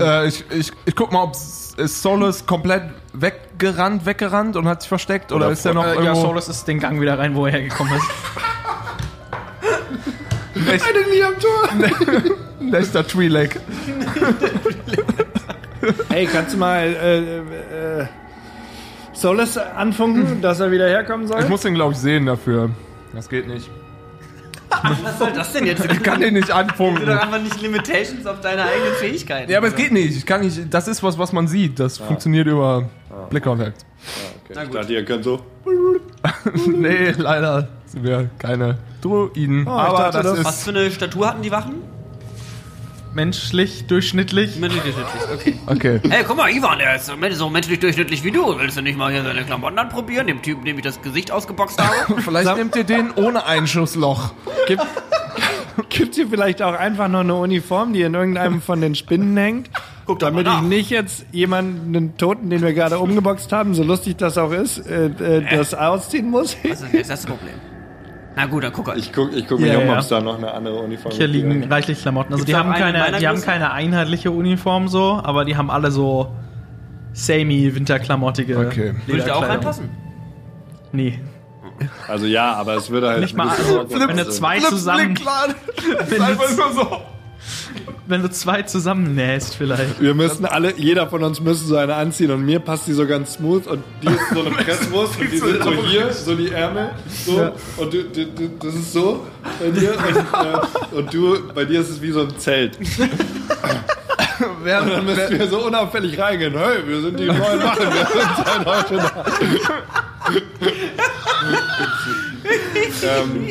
[0.00, 5.30] Äh, ich, ich, ich guck mal, ob Solus komplett weggerannt, weggerannt und hat sich versteckt
[5.30, 6.20] oder, Oder ist er noch Äh, ja, irgendwo?
[6.22, 8.04] Solus ist den Gang wieder rein, wo er hergekommen ist.
[10.68, 11.68] Echt, Nie am Tor.
[12.60, 13.56] Leicester Twi'lek.
[16.10, 18.06] Hey, kannst du mal äh, äh,
[19.12, 21.40] Solus anfunken, dass er wieder herkommen soll?
[21.40, 22.70] Ich muss den, glaube ich, sehen dafür.
[23.14, 23.70] Das geht nicht.
[25.04, 25.84] Was soll das denn jetzt?
[25.84, 27.04] Ich kann den nicht Du anfunken.
[27.06, 29.50] doch einfach nicht Limitations auf deine eigenen Fähigkeiten.
[29.50, 30.16] Ja, aber es geht nicht.
[30.16, 30.72] Ich kann nicht.
[30.72, 31.80] Das ist was, was man sieht.
[31.80, 32.88] Das funktioniert über
[33.30, 33.84] Blickkontakt.
[34.44, 35.40] Okay, Na ich dachte, ihr könnt so.
[36.66, 39.62] nee, leider sind wir keine Druiden.
[39.62, 40.44] ich aber dachte, das, das- ist.
[40.44, 41.76] Was für eine Statur hatten die Wachen?
[43.12, 44.56] Menschlich, durchschnittlich.
[44.56, 45.54] Menschlich durchschnittlich, okay.
[45.66, 46.00] Okay.
[46.08, 48.56] Hey, guck mal, Ivan, der ist so men- so menschlich durchschnittlich wie du.
[48.58, 50.28] Willst du nicht mal hier seine Klamotten anprobieren?
[50.28, 52.20] Dem Typen, dem ich das Gesicht ausgeboxt habe?
[52.22, 54.32] Vielleicht nehmt ihr den ohne Einschussloch.
[54.68, 54.86] Gibt
[55.88, 59.70] Gibt's hier vielleicht auch einfach noch eine Uniform, die in irgendeinem von den Spinnen hängt?
[60.18, 64.16] damit mal ich nicht jetzt jemanden, einen Toten, den wir gerade umgeboxt haben, so lustig
[64.18, 66.56] das auch ist, äh, äh, das ausziehen muss.
[66.68, 67.54] Was ist das Problem?
[68.40, 68.98] Na gut, dann guck halt.
[68.98, 69.92] Ich guck, ich guck mich Ja, um, ja.
[69.92, 71.70] ob es da noch eine andere Uniform Hier liegen gibt.
[71.70, 72.32] reichlich Klamotten.
[72.32, 75.56] Also Gibt's die haben, eine in keine, die haben keine einheitliche Uniform so, aber die
[75.56, 76.34] haben alle so
[77.12, 78.94] semi-winterklamottige Okay.
[79.06, 79.90] Würde ich da auch reinpassen?
[80.92, 81.20] Nee.
[82.08, 85.18] Also ja, aber es würde halt Nicht mal, also, wenn du zwei zusammen,
[85.98, 87.02] wenn ist einfach du, nur so.
[88.10, 90.00] Wenn du zwei zusammen nähst vielleicht.
[90.00, 93.06] Wir müssen alle, jeder von uns müsste so eine anziehen und mir passt die so
[93.06, 96.50] ganz smooth und die ist so eine Presswurst und die sind so hier, so die
[96.50, 96.90] Ärmel,
[97.24, 99.26] so und du, du, du, das ist so
[99.60, 102.78] bei dir und, äh, und du, bei dir ist es wie so ein Zelt.
[104.40, 106.54] Und dann müssen wir so unauffällig reingehen.
[106.56, 109.26] Hey, wir sind die neuen Wachen, wir sind seit heute da.
[113.02, 113.46] ähm,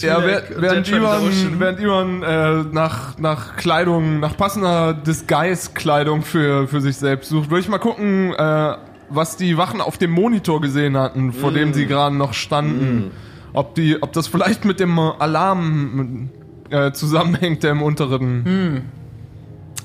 [0.00, 6.96] ja, während, Ivan, während Ivan äh, nach, nach Kleidung, nach passender Disguise-Kleidung für, für sich
[6.96, 8.76] selbst sucht, würde ich mal gucken, äh,
[9.08, 13.10] was die Wachen auf dem Monitor gesehen hatten, vor dem sie gerade noch standen.
[13.52, 16.30] Ob, die, ob das vielleicht mit dem Alarm
[16.70, 18.82] äh, zusammenhängt, der im unteren.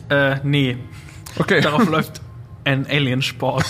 [0.10, 0.78] Äh, nee.
[1.38, 1.62] Okay.
[1.62, 2.22] Darauf läuft
[2.64, 3.66] ein Alien-Sport.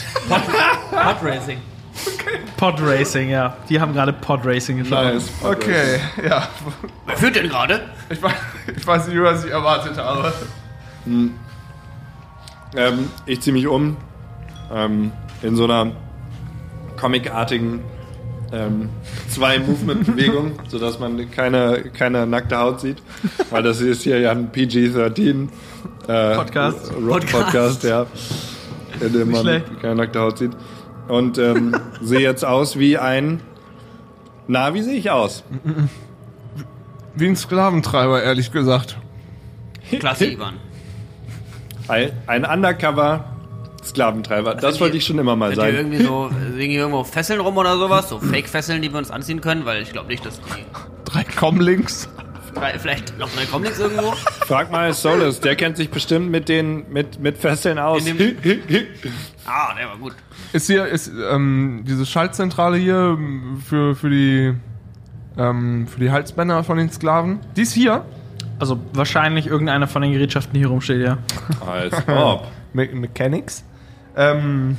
[2.05, 2.55] Podracing.
[2.57, 3.57] Podracing, ja.
[3.69, 5.03] Die haben gerade Podracing geschaut.
[5.03, 5.29] nice.
[5.43, 6.47] Okay, ja.
[7.05, 7.81] Wer führt denn gerade?
[8.09, 8.33] Ich weiß,
[8.75, 10.33] ich weiß nicht, was ich erwartet habe.
[11.05, 11.33] Ähm,
[13.25, 13.97] ich ziehe mich um
[14.73, 15.91] ähm, in so einer
[16.99, 17.81] comicartigen
[18.53, 18.89] ähm,
[19.29, 23.01] zwei-Movement-Bewegung, sodass man keine, keine nackte Haut sieht.
[23.49, 25.47] Weil das ist hier ja ein PG-13
[26.07, 26.91] äh, Podcast.
[26.93, 28.05] Rock Podcast, ja.
[28.99, 30.51] In dem man keine nackte Haut sieht.
[31.12, 33.41] Und ähm, sehe jetzt aus wie ein.
[34.47, 35.43] Na, wie sehe ich aus?
[37.16, 38.97] Wie ein Sklaventreiber, ehrlich gesagt.
[39.99, 40.53] Klasse, Ivan.
[41.89, 43.26] Ein, ein Undercover
[43.84, 44.55] Sklaventreiber.
[44.55, 45.76] Das wollte ich schon immer mal sein.
[45.76, 48.07] irgendwie so, liegen hier irgendwo Fesseln rum oder sowas?
[48.07, 49.66] So Fake-Fesseln, die wir uns anziehen können?
[49.66, 50.64] Weil ich glaube nicht, dass die.
[51.03, 52.07] Drei Comlinks.
[52.79, 54.11] Vielleicht noch drei Comlinks irgendwo?
[54.45, 58.03] Frag mal Solus, der kennt sich bestimmt mit den mit, mit Fesseln aus.
[59.45, 60.13] Ah, der war gut.
[60.53, 64.53] Ist hier, ist ähm, diese Schaltzentrale hier ähm, für, für die
[65.37, 67.39] ähm, für die Halsbänder von den Sklaven?
[67.55, 68.05] Die ist hier.
[68.59, 71.17] Also wahrscheinlich irgendeiner von den Gerätschaften, die hier rumsteht, ja.
[71.65, 72.47] Als ob.
[72.73, 73.63] Me Mechanics.
[74.15, 74.77] Ähm,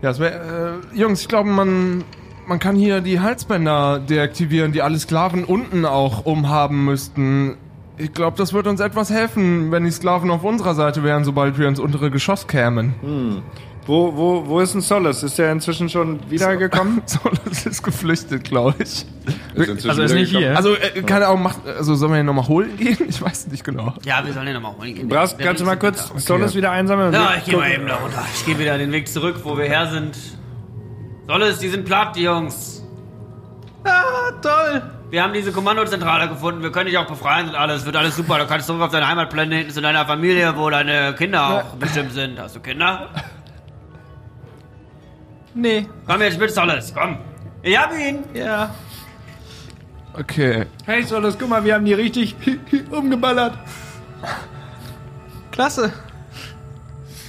[0.00, 2.04] ja, es wär, äh, Jungs, ich glaube, man,
[2.48, 7.56] man kann hier die Halsbänder deaktivieren, die alle Sklaven unten auch umhaben müssten.
[7.98, 11.58] Ich glaube, das wird uns etwas helfen, wenn die Sklaven auf unserer Seite wären, sobald
[11.58, 13.42] wir ins untere Geschoss kämen.
[13.86, 15.22] Wo, wo, wo ist denn Solus?
[15.22, 17.02] Ist der inzwischen schon wiedergekommen?
[17.06, 19.06] So, das ist geflüchtet, glaube ich.
[19.56, 20.54] Also er ist nicht hier.
[20.54, 22.98] Also, äh, keine Ahnung, macht, also sollen wir ihn nochmal holen gehen?
[23.08, 23.94] Ich weiß nicht genau.
[24.04, 25.08] Ja, wir sollen den nochmal holen gehen.
[25.08, 27.12] Der kannst du mal kurz uns Solus wieder einsammeln?
[27.12, 28.24] Ja, ich gehe mal eben da runter.
[28.34, 30.16] Ich gehe wieder den Weg zurück, wo wir her sind.
[31.28, 32.82] Soll es, die sind platt, die Jungs.
[33.84, 34.82] Ah, toll!
[35.10, 36.62] Wir haben diese Kommandozentrale gefunden.
[36.62, 37.84] Wir können dich auch befreien und alles.
[37.84, 38.38] Wird alles super.
[38.38, 42.40] Du kannst zurück auf deine Heimatplaneten zu deiner Familie, wo deine Kinder auch bestimmt sind.
[42.40, 43.08] Hast du Kinder?
[45.54, 46.92] Nee, Komm jetzt mit, Solles.
[46.94, 47.18] Komm.
[47.62, 48.24] Ich hab ihn.
[48.34, 48.74] ja.
[50.14, 50.66] Okay.
[50.86, 52.34] Hey Solus, guck mal, wir haben die richtig
[52.90, 53.56] umgeballert.
[55.52, 55.92] Klasse.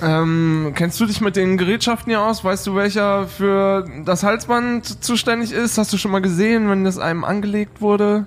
[0.02, 2.44] Ähm, kennst du dich mit den Gerätschaften hier aus?
[2.44, 5.78] Weißt du, welcher für das Halsband zuständig ist?
[5.78, 8.26] Hast du schon mal gesehen, wenn das einem angelegt wurde?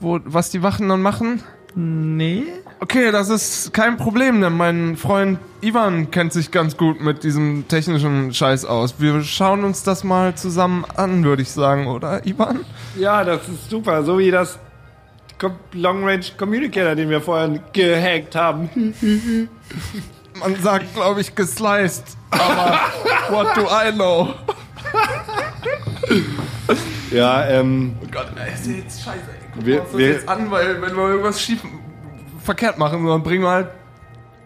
[0.00, 1.42] Wo, was die Wachen dann machen?
[1.74, 2.44] Nee.
[2.80, 7.68] Okay, das ist kein Problem, denn mein Freund Ivan kennt sich ganz gut mit diesem
[7.68, 8.94] technischen Scheiß aus.
[8.98, 12.60] Wir schauen uns das mal zusammen an, würde ich sagen, oder Ivan?
[12.98, 14.04] Ja, das ist super.
[14.04, 14.58] So wie das
[15.72, 18.70] Long Range Communicator, den wir vorhin gehackt haben.
[20.38, 22.78] Man sagt, glaube ich, gesliced, aber
[23.30, 24.34] what do I know?
[27.10, 29.18] Ja, ähm, Oh Gott, ey, ist jetzt scheiße.
[29.18, 29.46] Ey.
[29.52, 31.62] Gucken Wir- wir uns das wir- jetzt an, weil wenn wir irgendwas schief
[32.42, 33.68] verkehrt machen, dann bringen wir halt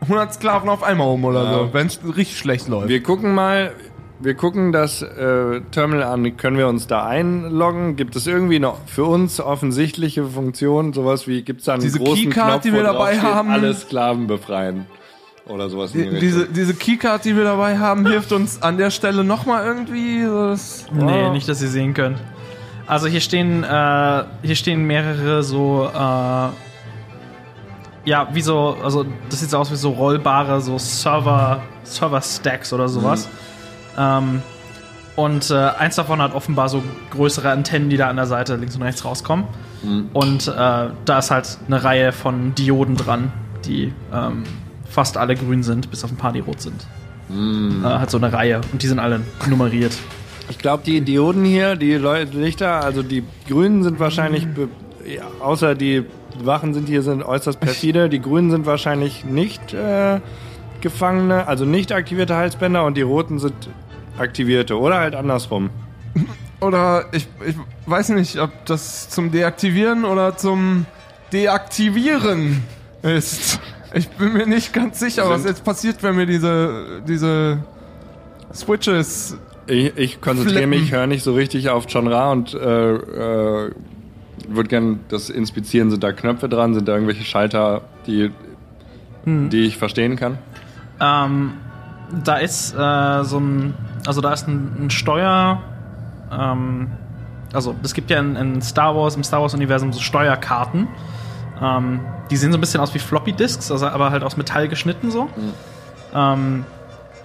[0.02, 1.52] 100 Sklaven auf einmal um oder Ja.
[1.54, 2.88] so, wenn es richtig schlecht läuft.
[2.88, 3.72] wir gucken mal,
[4.20, 6.36] wir gucken das äh, Terminal an.
[6.36, 7.96] Können wir uns da einloggen?
[7.96, 10.92] Gibt es irgendwie noch für uns offensichtliche Funktionen?
[10.92, 13.50] Sowas wie, gibt es da einen Diese großen Keycard, Knopf, die wir dabei haben?
[13.50, 14.86] Alle Sklaven befreien.
[15.50, 19.24] Oder sowas die diese, diese Keycard, die wir dabei haben, hilft uns an der Stelle
[19.24, 20.22] nochmal irgendwie.
[20.24, 21.32] Das, Nee, Wow.
[21.32, 22.18] nicht, dass ihr sehen könnt.
[22.86, 26.48] Also hier stehen, äh, hier stehen mehrere so, äh,
[28.04, 32.88] ja, wie so, also das sieht so aus wie so rollbare, so Server, Server-Stacks oder
[32.88, 33.28] sowas.
[33.98, 34.42] Ähm,
[35.16, 38.74] und äh, eins davon hat offenbar so größere Antennen, die da an der Seite links
[38.76, 39.44] und rechts rauskommen.
[40.12, 43.32] Und äh, da ist halt eine Reihe von Dioden dran.
[43.64, 44.44] die ähm,
[44.90, 46.86] fast alle grün sind, bis auf ein paar, die rot sind.
[47.30, 49.96] Äh, hat so eine Reihe und die sind alle nummeriert.
[50.50, 54.68] Ich glaube, die Dioden hier, die Lichter, also die Grünen sind wahrscheinlich, be
[55.06, 56.04] ja, außer die
[56.42, 60.20] Wachen sind hier sind äußerst perfide, die Grünen sind wahrscheinlich nicht äh,
[60.80, 63.54] Gefangene, also nicht aktivierte Halsbänder und die Roten sind
[64.18, 65.70] aktivierte oder halt andersrum.
[66.60, 67.54] Oder ich, ich
[67.86, 70.84] weiß nicht, ob das zum Deaktivieren oder zum
[71.32, 72.62] Deaktivieren
[73.00, 73.60] ist.
[73.92, 77.58] Ich bin mir nicht ganz sicher, was jetzt passiert, wenn wir diese, diese
[78.54, 79.36] Switches.
[79.66, 80.82] Ich, ich konzentriere Flippen.
[80.82, 83.70] mich, höre nicht so richtig auf John Ra und äh, äh,
[84.48, 85.90] würde gern das inspizieren.
[85.90, 86.74] Sind da Knöpfe dran?
[86.74, 88.30] Sind da irgendwelche Schalter, die,
[89.26, 90.38] die ich verstehen kann?
[91.00, 91.54] Ähm,
[92.24, 93.74] da ist äh, so ein,
[94.06, 95.62] also da ist ein, ein Steuer,
[96.32, 96.88] ähm,
[97.52, 100.88] also es gibt ja in, in Star Wars, im Star Wars Universum so Steuerkarten.
[101.62, 102.00] Ähm,
[102.30, 105.10] die sehen so ein bisschen aus wie Floppy Disks, also aber halt aus Metall geschnitten
[105.10, 105.28] so.
[106.14, 106.64] Ähm,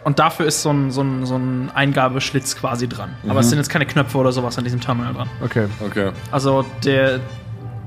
[0.04, 3.16] und dafür ist so ein, so ein, so ein Eingabeschlitz quasi dran.
[3.28, 5.30] Aber es sind jetzt keine Knöpfe oder sowas an diesem Terminal dran.
[5.44, 5.68] Okay.
[5.84, 6.12] Okay.
[6.32, 7.22] Also der,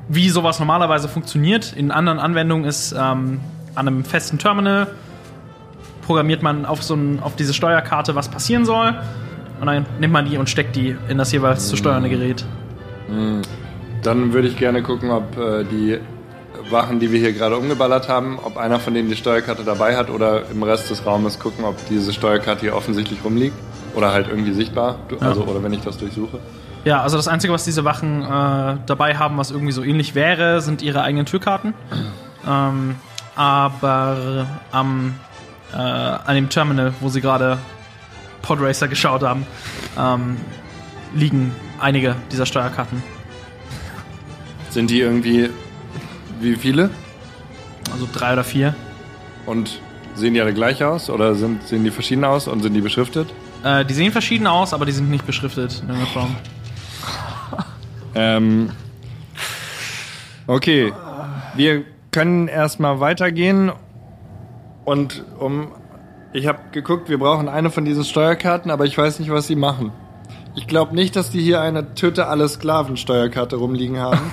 [0.09, 3.41] wie sowas normalerweise funktioniert in anderen Anwendungen ist ähm,
[3.75, 4.89] an einem festen Terminal
[6.03, 8.95] programmiert man auf so ein, auf diese Steuerkarte, was passieren soll.
[9.61, 12.45] Und dann nimmt man die und steckt die in das jeweils zu steuernde Gerät.
[14.03, 15.99] Dann würde ich gerne gucken, ob äh, die
[16.71, 20.11] Wachen, die wir hier gerade umgeballert haben, ob einer von denen die Steuerkarte dabei hat
[20.11, 23.57] oder im Rest des Raumes gucken, ob diese Steuerkarte hier offensichtlich rumliegt
[23.95, 26.39] oder halt irgendwie sichtbar, also oder wenn ich das durchsuche.
[26.85, 30.61] Ja, also das Einzige, was diese Wachen äh, dabei haben, was irgendwie so ähnlich wäre,
[30.61, 31.75] sind ihre eigenen Türkarten.
[32.49, 32.97] ähm,
[33.35, 35.15] aber am,
[35.73, 37.59] äh, an dem Terminal, wo sie gerade
[38.43, 39.47] Podracer geschaut haben,
[39.99, 40.37] ähm,
[41.15, 43.03] liegen einige dieser Steuerkarten.
[44.71, 45.51] Sind die irgendwie
[46.41, 46.91] wie viele
[47.93, 48.75] Also drei oder vier.
[49.47, 49.81] und
[50.15, 53.29] sehen die alle gleich aus oder sind, sehen die verschieden aus und sind die beschriftet?
[53.65, 56.37] Äh, die sehen verschieden aus, aber die sind nicht beschriftet in irgendeiner Form.
[58.15, 58.71] Ähm,
[60.49, 60.93] okay,
[61.55, 63.71] wir können erstmal weitergehen
[64.85, 65.69] und um
[66.33, 69.57] ich habe geguckt, wir brauchen eine von diesen Steuerkarten, aber ich weiß nicht, was sie
[69.57, 69.93] machen.
[70.57, 74.19] Ich glaube nicht, dass die hier eine Töte alle Sklaven Steuerkarte rumliegen haben.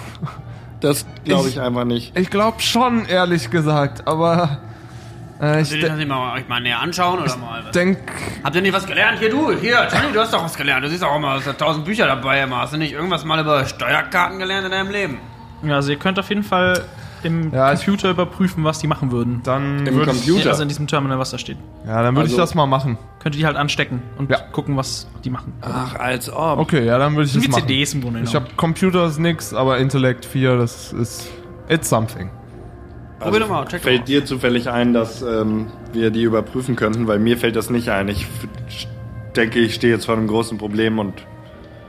[0.82, 2.18] Das glaube ich Ich- einfach nicht.
[2.18, 4.60] Ich glaube schon, ehrlich gesagt, aber
[5.42, 7.64] äh, ich das nicht mal, euch mal näher anschauen oder mal?
[7.66, 7.72] Was?
[7.72, 7.98] denk,
[8.44, 9.20] Habt ihr nicht was gelernt?
[9.20, 10.84] Hier, du, hier, Johnny, du hast doch was gelernt.
[10.86, 12.58] Du siehst auch immer, du hast da tausend Bücher dabei immer.
[12.62, 15.18] Hast du nicht irgendwas mal über Steuerkarten gelernt in deinem Leben?
[15.64, 16.84] Ja, also ihr könnt auf jeden Fall
[17.26, 19.42] im Ja, ich- Computer überprüfen, was die machen würden.
[19.44, 20.50] dann Im würde ich, Computer.
[20.52, 21.58] Also in diesem Terminal, was da steht.
[21.86, 22.98] ja, dann würde ich Also- das mal machen.
[23.20, 24.38] Könnt ihr die halt anstecken und Ja.
[24.52, 25.54] gucken, was die machen.
[25.62, 26.60] Ach, als ob.
[26.60, 27.62] Okay, ja, dann würde ich das machen.
[27.68, 31.28] CDs im Grunde Ich habe Computers nix, aber Intellect 4, das ist
[31.68, 32.30] it's something.
[33.20, 34.06] Probier doch mal, check Fällt mal.
[34.06, 37.08] dir zufällig ein, dass ähm, wir die überprüfen könnten?
[37.08, 38.08] Weil mir fällt das nicht ein.
[38.10, 38.28] Ich
[39.36, 41.14] denke, ich stehe jetzt vor einem großen Problem und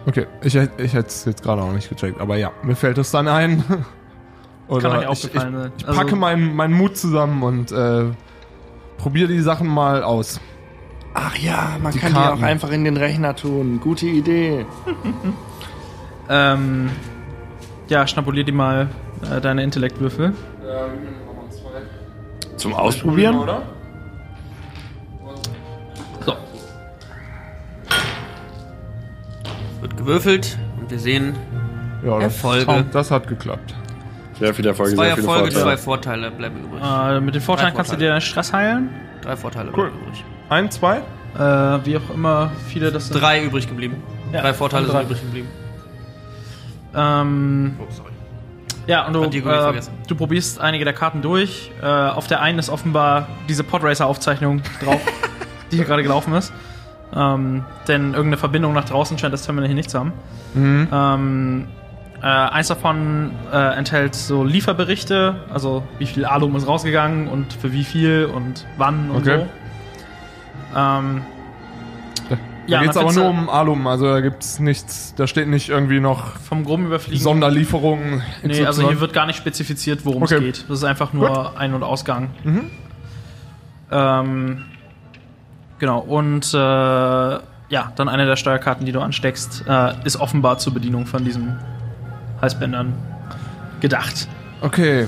[0.06, 3.10] Okay, ich, ich hätte es jetzt gerade auch nicht gecheckt, aber ja, mir fällt es
[3.10, 3.64] dann ein.
[4.68, 5.72] Oder euch ich, ich, aufgefallen sein.
[5.78, 8.04] ich Also- packe meinen meinen Mut zusammen und äh,
[8.98, 10.40] probiere die Sachen mal aus.
[11.14, 12.38] Ach ja, man Die kann Karten.
[12.38, 13.80] die auch einfach in den Rechner tun.
[13.80, 14.66] Gute Idee.
[16.28, 16.90] Ähm,
[17.86, 18.88] ja, schnabulier dir mal
[19.30, 20.34] äh, deine Intellektwürfel.
[22.56, 23.38] Zum Ausprobieren?
[23.38, 23.62] Oder?
[26.24, 26.34] So.
[29.80, 31.34] Wird gewürfelt und wir sehen
[32.04, 32.84] Ja, das, Erfolge.
[32.92, 33.74] das hat geklappt.
[34.38, 35.62] Sehr viel Erfolg, zwei sehr viele Erfolge, Vorteile.
[35.76, 36.82] zwei Vorteile bleiben übrig.
[36.82, 38.90] Äh, mit den Vorteilen Drei kannst du dir deinen Stress heilen.
[39.22, 39.90] Drei Vorteile Cool.
[39.90, 40.24] bleiben übrig.
[40.48, 40.98] Ein, zwei?
[40.98, 41.38] Äh,
[41.86, 43.20] wie auch immer viele das sind.
[43.20, 44.02] Drei übrig geblieben.
[44.32, 44.98] Ja, Drei Vorteile drei.
[45.00, 45.48] sind übrig geblieben.
[46.94, 48.10] Ähm, Oh, sorry.
[48.86, 51.70] ja, und du, äh, du probierst einige der Karten durch.
[51.82, 55.00] Äh, auf der einen ist offenbar diese Podracer-Aufzeichnung drauf,
[55.72, 56.52] die hier gerade gelaufen ist.
[57.14, 60.12] Ähm, denn irgendeine Verbindung nach draußen scheint das Terminal hier nicht zu haben.
[60.56, 61.68] Ähm,
[62.22, 67.72] äh, eins davon äh, enthält so Lieferberichte, also wie viel Alum ist rausgegangen und für
[67.72, 69.44] wie viel und wann und Okay.
[70.72, 70.78] so.
[70.78, 71.22] Ähm,
[72.68, 76.00] Da geht es aber nur um Alum, also da gibt's nichts, da steht nicht irgendwie
[76.00, 77.22] noch vom groben Überfliegen.
[77.22, 78.22] Sonderlieferungen.
[78.42, 80.34] Nee, also hier wird gar nicht spezifiziert, worum Okay.
[80.34, 80.64] es geht.
[80.68, 82.30] Das ist einfach nur Ein- und Ausgang.
[83.90, 84.64] Ähm,
[85.78, 90.74] genau, und äh, ja, dann eine der Steuerkarten, die du ansteckst, äh, ist offenbar zur
[90.74, 91.56] Bedienung von diesen
[92.46, 92.94] Halsbändern
[93.80, 94.28] gedacht.
[94.60, 95.06] Okay,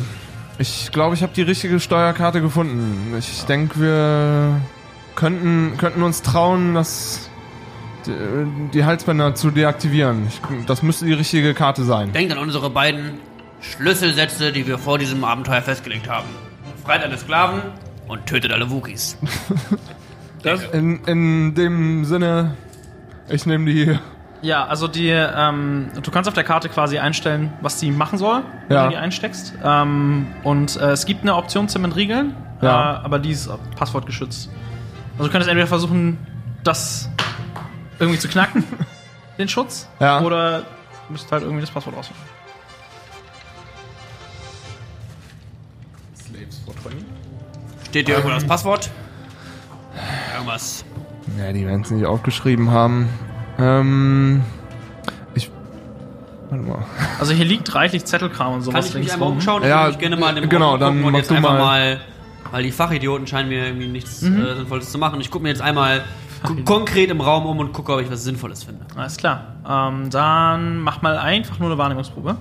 [0.58, 3.14] ich glaube, ich habe die richtige Steuerkarte gefunden.
[3.16, 4.60] Ich denke, wir
[5.14, 7.30] könnten, könnten uns trauen, das,
[8.06, 8.12] die,
[8.74, 10.26] die Halsbänder zu deaktivieren.
[10.26, 12.12] Ich, das müsste die richtige Karte sein.
[12.12, 13.20] Denkt an unsere beiden
[13.60, 16.26] Schlüsselsätze, die wir vor diesem Abenteuer festgelegt haben.
[16.76, 17.62] befreit alle Sklaven
[18.08, 19.16] und tötet alle Wookies.
[20.72, 22.56] In, in dem Sinne,
[23.28, 23.98] ich nehme die.
[24.40, 28.42] Ja, also die, ähm, du kannst auf der Karte quasi einstellen, was die machen soll,
[28.68, 28.84] wenn Ja.
[28.84, 29.54] du die einsteckst.
[29.64, 32.94] Ähm, und äh, es gibt eine Option zum Entriegeln, Ja.
[33.00, 34.48] äh, aber die ist passwortgeschützt.
[35.12, 36.18] Also du könntest entweder versuchen,
[36.62, 37.08] das
[37.98, 38.62] irgendwie zu knacken,
[39.38, 40.20] den Schutz, Ja.
[40.20, 42.16] oder du müsst halt irgendwie das Passwort aussuchen.
[47.88, 48.90] Steht hier irgendwo das Passwort?
[50.34, 50.84] Irgendwas.
[51.38, 53.08] Ja, die werden es nicht aufgeschrieben haben.
[53.58, 54.42] Ähm.
[55.34, 55.50] Ich.
[56.50, 56.84] Warte mal.
[57.20, 59.62] Also hier liegt reichlich Zettelkram und Kann sowas ich mich einmal umschauen?
[59.62, 61.34] Ich Ja, würde mich gerne mal in dem genau, dann gucken und mach jetzt du
[61.34, 61.58] einfach mal.
[61.58, 62.00] mal,
[62.52, 64.42] weil die Fachidioten scheinen mir irgendwie nichts Mhm.
[64.44, 65.20] äh, Sinnvolles zu machen.
[65.20, 66.02] Ich gucke mir jetzt einmal
[66.42, 68.86] ko- konkret im Raum um und gucke, ob ich was Sinnvolles finde.
[68.96, 69.42] Alles klar.
[69.68, 72.36] Ähm, dann mach mal einfach nur eine Wahrnehmungsprobe.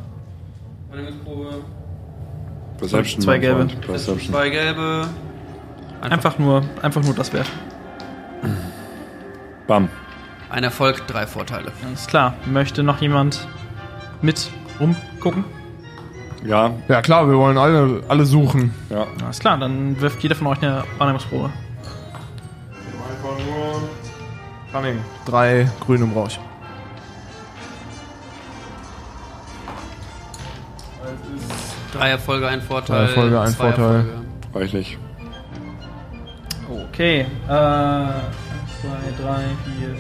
[2.77, 3.21] Perception.
[3.21, 3.65] Zwei gelbe.
[3.85, 4.31] Perception.
[4.33, 5.07] Zwei gelbe.
[6.01, 7.47] Einfach nur, einfach nur das Wert.
[9.67, 9.89] Bam.
[10.49, 11.71] Ein Erfolg, drei Vorteile.
[11.85, 12.33] Alles klar.
[12.45, 13.47] Möchte noch jemand
[14.21, 15.43] mit rumgucken?
[16.45, 18.73] Ja, Ja, klar, wir wollen alle, alle suchen.
[18.89, 19.05] ja.
[19.23, 21.49] Alles klar, dann wirft jeder von euch eine Wahrnehmungsprobe.
[24.71, 24.99] Cunning.
[25.25, 26.39] Drei grüne brauche ich.
[31.93, 32.97] Drei Erfolge, ein Vorteil.
[32.97, 33.95] Drei Erfolge, ein zwei Vorteil.
[33.95, 34.21] Erfolge.
[34.53, 34.97] Reichlich.
[36.89, 37.25] Okay.
[37.47, 38.11] Äh, 1,
[38.81, 39.35] 2, 3,
[39.79, 39.99] 4, 5,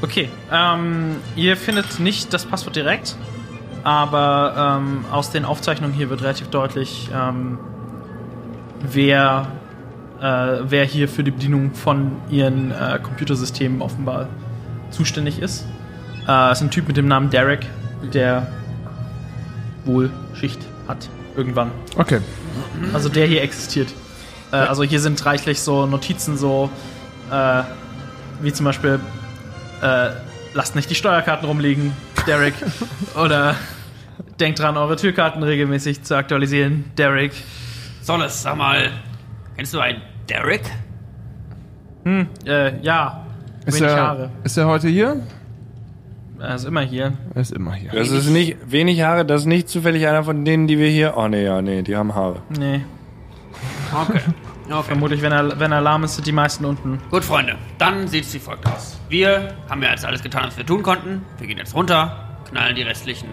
[0.00, 0.28] Okay.
[0.52, 3.16] Ähm, ihr findet nicht das Passwort direkt,
[3.82, 7.58] aber ähm, aus den Aufzeichnungen hier wird relativ deutlich, ähm,
[8.80, 9.48] wer,
[10.20, 14.28] äh, wer hier für die Bedienung von ihren äh, Computersystemen offenbar
[14.90, 15.66] zuständig ist.
[16.28, 17.66] Äh, es ist ein Typ mit dem Namen Derek,
[18.12, 18.46] der
[19.84, 21.08] wohl Schicht hat.
[21.36, 21.70] Irgendwann.
[21.96, 22.20] Okay.
[22.92, 23.88] Also der hier existiert.
[24.52, 26.70] Äh, also hier sind reichlich so Notizen, so
[27.30, 27.62] äh,
[28.40, 29.00] wie zum Beispiel
[29.82, 30.10] äh,
[30.54, 31.92] lasst nicht die Steuerkarten rumliegen,
[32.26, 32.54] Derek.
[33.16, 33.54] Oder
[34.40, 37.32] denkt dran, eure Türkarten regelmäßig zu aktualisieren, Derek.
[38.02, 38.90] Solles, sag mal,
[39.56, 40.62] kennst du einen Derek?
[42.46, 43.26] Äh, ja,
[43.66, 44.30] Ist wenig er, Haare.
[44.44, 45.20] ist er heute hier?
[46.40, 47.12] Er ist immer hier.
[47.34, 47.90] Er ist immer hier.
[47.92, 51.14] Das ist nicht wenig Haare, das ist nicht zufällig einer von denen, die wir hier.
[51.16, 52.40] Oh nee, ja, nee, die haben Haare.
[52.58, 52.80] Nee,
[53.92, 54.20] Okay.
[54.70, 54.82] Okay.
[54.86, 56.98] vermutlich, wenn er, wenn er lahm ist, sind die meisten unten.
[57.10, 58.97] Gut, Freunde, dann sieht es wie folgt aus.
[59.08, 61.24] Wir haben ja jetzt alles getan, was wir tun konnten.
[61.38, 63.28] Wir gehen jetzt runter, knallen die restlichen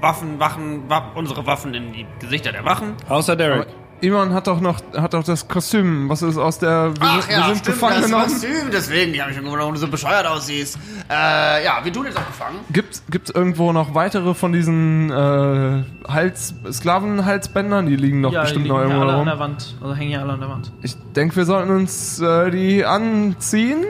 [0.00, 2.94] Waffen, Wachen, wa unsere Waffen in die Gesichter der Wachen.
[3.08, 3.66] Außer Derek.
[4.02, 6.10] Ivan hat doch noch hat doch das Kostüm.
[6.10, 6.92] Was ist aus der.
[7.00, 8.24] Wir, sind- wir sind gefangen genommen.
[8.24, 10.78] Kostüm, deswegen, die habe ich schon gewundert, warum du so bescheuert aussiehst.
[11.08, 12.58] Äh, ja, wir tun jetzt auch gefangen.
[12.70, 13.00] Gibt
[13.30, 17.86] es irgendwo noch weitere von diesen äh, Hals, Sklavenhalsbändern?
[17.86, 19.26] Die liegen doch ja, die bestimmt liegen noch irgendwo alle an rum.
[19.28, 19.74] der Wand.
[19.80, 20.72] Also hängen hier alle an der Wand.
[20.82, 23.82] Ich denke, wir sollten uns äh, die anziehen.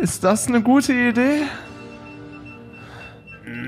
[0.00, 1.42] Ist das eine gute Idee?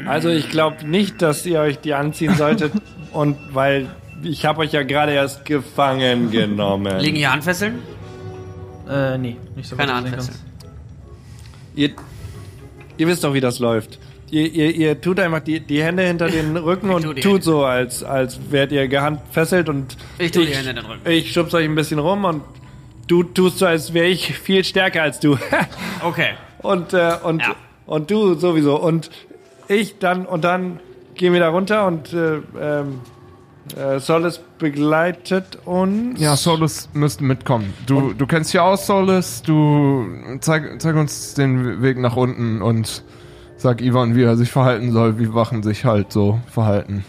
[0.07, 2.73] Also ich glaube nicht, dass ihr euch die anziehen solltet.
[3.13, 3.89] und weil
[4.23, 6.99] ich habe euch ja gerade erst gefangen genommen.
[7.01, 7.81] Liegen hier Handfesseln?
[8.89, 10.39] Äh, nee, nicht so Keine Handfesseln.
[11.75, 11.91] Ihr,
[12.97, 13.99] ihr wisst doch, wie das läuft.
[14.31, 17.43] Ihr, ihr, ihr tut einfach die, die Hände hinter den Rücken und tut Hände.
[17.43, 21.11] so, als, als wärt ihr gehandfesselt und Ich tu die Hände in den Rücken.
[21.11, 22.43] Ich schubs euch ein bisschen rum und
[23.07, 25.37] du tust so, als wäre ich viel stärker als du.
[26.05, 26.31] Okay.
[26.63, 27.55] und, äh, und, Ja.
[27.87, 28.77] und du sowieso.
[28.81, 29.11] Und
[29.69, 30.81] ich dann, und dann
[31.15, 33.01] gehen wir da runter und äh, ähm,
[33.77, 36.21] äh, Solis begleitet uns.
[36.21, 37.73] Ja, Solus müsste mitkommen.
[37.87, 39.43] Du, du kennst hier aus, Solus.
[39.43, 40.05] Du
[40.41, 43.05] zeig, zeig uns den Weg nach unten und
[43.57, 47.05] sag Ivan, wie er sich verhalten soll, wie Wachen sich halt so verhalten.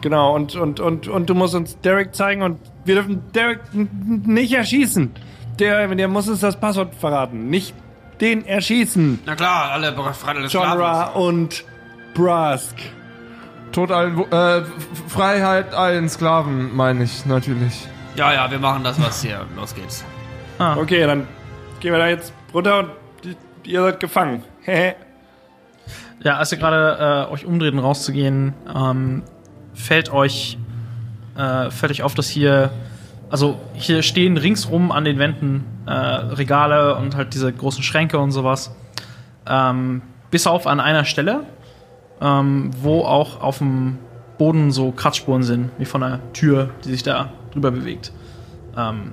[0.00, 4.52] Genau, und, und, und, und du musst uns Derek zeigen und wir dürfen Derek nicht
[4.52, 5.12] erschießen.
[5.58, 7.48] Der, der muss uns das Passwort verraten.
[7.48, 7.74] Nicht
[8.20, 9.20] den erschießen.
[9.26, 11.22] Na klar, alle befreit alle Genre Sklaven.
[11.22, 11.64] und
[12.14, 12.76] Brask.
[13.72, 14.62] Tod allen, äh,
[15.08, 17.88] Freiheit allen Sklaven, meine ich natürlich.
[18.16, 19.44] Ja, ja, wir machen das, was hier.
[19.56, 20.04] Los geht's.
[20.58, 21.26] Okay, dann
[21.80, 22.90] gehen wir da jetzt runter und
[23.64, 24.42] ihr seid gefangen.
[26.22, 29.24] Ja, als ihr gerade äh, euch umdreht, um rauszugehen, ähm,
[29.74, 30.56] fällt euch
[31.36, 32.70] äh, fällt euch auf, dass hier
[33.30, 38.30] also hier stehen ringsrum an den Wänden äh, Regale und halt diese großen Schränke und
[38.30, 38.74] sowas.
[39.44, 41.44] Ähm, bis auf an einer Stelle,
[42.20, 43.98] ähm, wo auch auf dem
[44.38, 48.12] Boden so Kratzspuren sind, wie von einer Tür, die sich da drüber bewegt.
[48.76, 49.12] Ähm,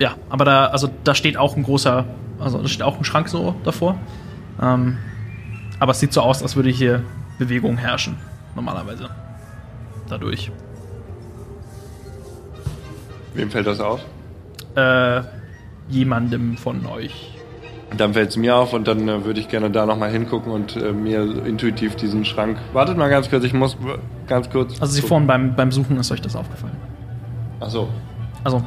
[0.00, 2.04] ja, aber da, also da steht auch ein großer,
[2.38, 3.98] also da steht auch ein Schrank so davor.
[4.60, 4.98] Ähm,
[5.78, 7.02] aber es sieht so aus, als würde hier
[7.38, 8.16] Bewegung herrschen.
[8.54, 9.10] Normalerweise.
[10.08, 10.50] Dadurch.
[13.36, 14.00] Wem fällt das auf?
[14.74, 15.22] Äh,
[15.88, 17.32] jemandem von euch.
[17.96, 20.76] Dann fällt es mir auf und dann äh, würde ich gerne da nochmal hingucken und
[20.76, 22.58] äh, mir intuitiv diesen Schrank.
[22.72, 23.76] Wartet mal ganz kurz, ich muss
[24.26, 24.80] ganz kurz.
[24.80, 26.76] Also sie vorhin beim, beim Suchen ist euch das aufgefallen.
[27.60, 27.88] Ach so.
[28.42, 28.62] Also,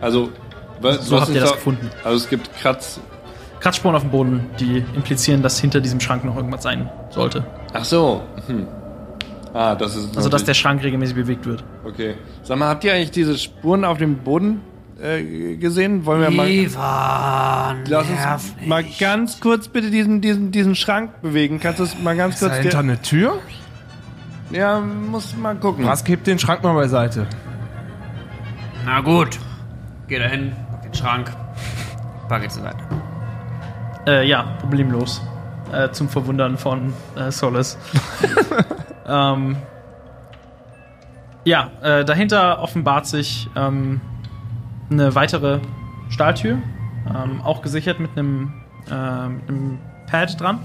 [0.00, 0.28] Also,
[0.80, 1.90] was, So was habt ihr das da- gefunden.
[2.04, 3.00] Also es gibt Kratz.
[3.60, 7.44] Kratzspuren auf dem Boden, die implizieren, dass hinter diesem Schrank noch irgendwas sein sollte.
[7.74, 8.22] Ach so.
[8.46, 8.66] Hm.
[9.52, 10.16] Ah, das ist.
[10.16, 11.64] Also, dass der Schrank regelmäßig bewegt wird.
[11.84, 12.14] Okay.
[12.42, 14.60] Sag mal, habt ihr eigentlich diese Spuren auf dem Boden
[15.02, 16.06] äh, gesehen?
[16.06, 16.48] Wollen wir mal.
[16.48, 19.00] Ivan, Lass nerv uns mal nicht.
[19.00, 21.58] ganz kurz bitte diesen, diesen, diesen Schrank bewegen.
[21.60, 22.52] Kannst du es mal ganz kurz.
[22.52, 23.38] Dahinter eine Tür?
[24.50, 25.84] ja, muss mal gucken.
[25.86, 27.26] Was hebt den Schrank mal beiseite?
[28.84, 29.38] Na gut.
[30.08, 31.32] Geh da hin, pack den Schrank.
[32.28, 32.78] Pack jetzt zur Seite.
[34.06, 35.20] Äh, ja, problemlos.
[35.72, 37.76] Äh, zum Verwundern von äh, Solis.
[39.06, 39.56] ähm,
[41.44, 44.00] ja, äh, dahinter offenbart sich ähm,
[44.90, 45.60] eine weitere
[46.10, 46.58] Stahltür,
[47.08, 48.52] ähm, auch gesichert mit einem,
[48.90, 50.58] äh, mit einem Pad dran.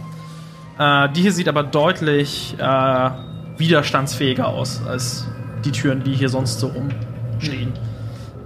[0.78, 3.10] Äh, die hier sieht aber deutlich äh,
[3.58, 5.28] widerstandsfähiger aus als
[5.64, 7.74] die Türen, die hier sonst so rumstehen.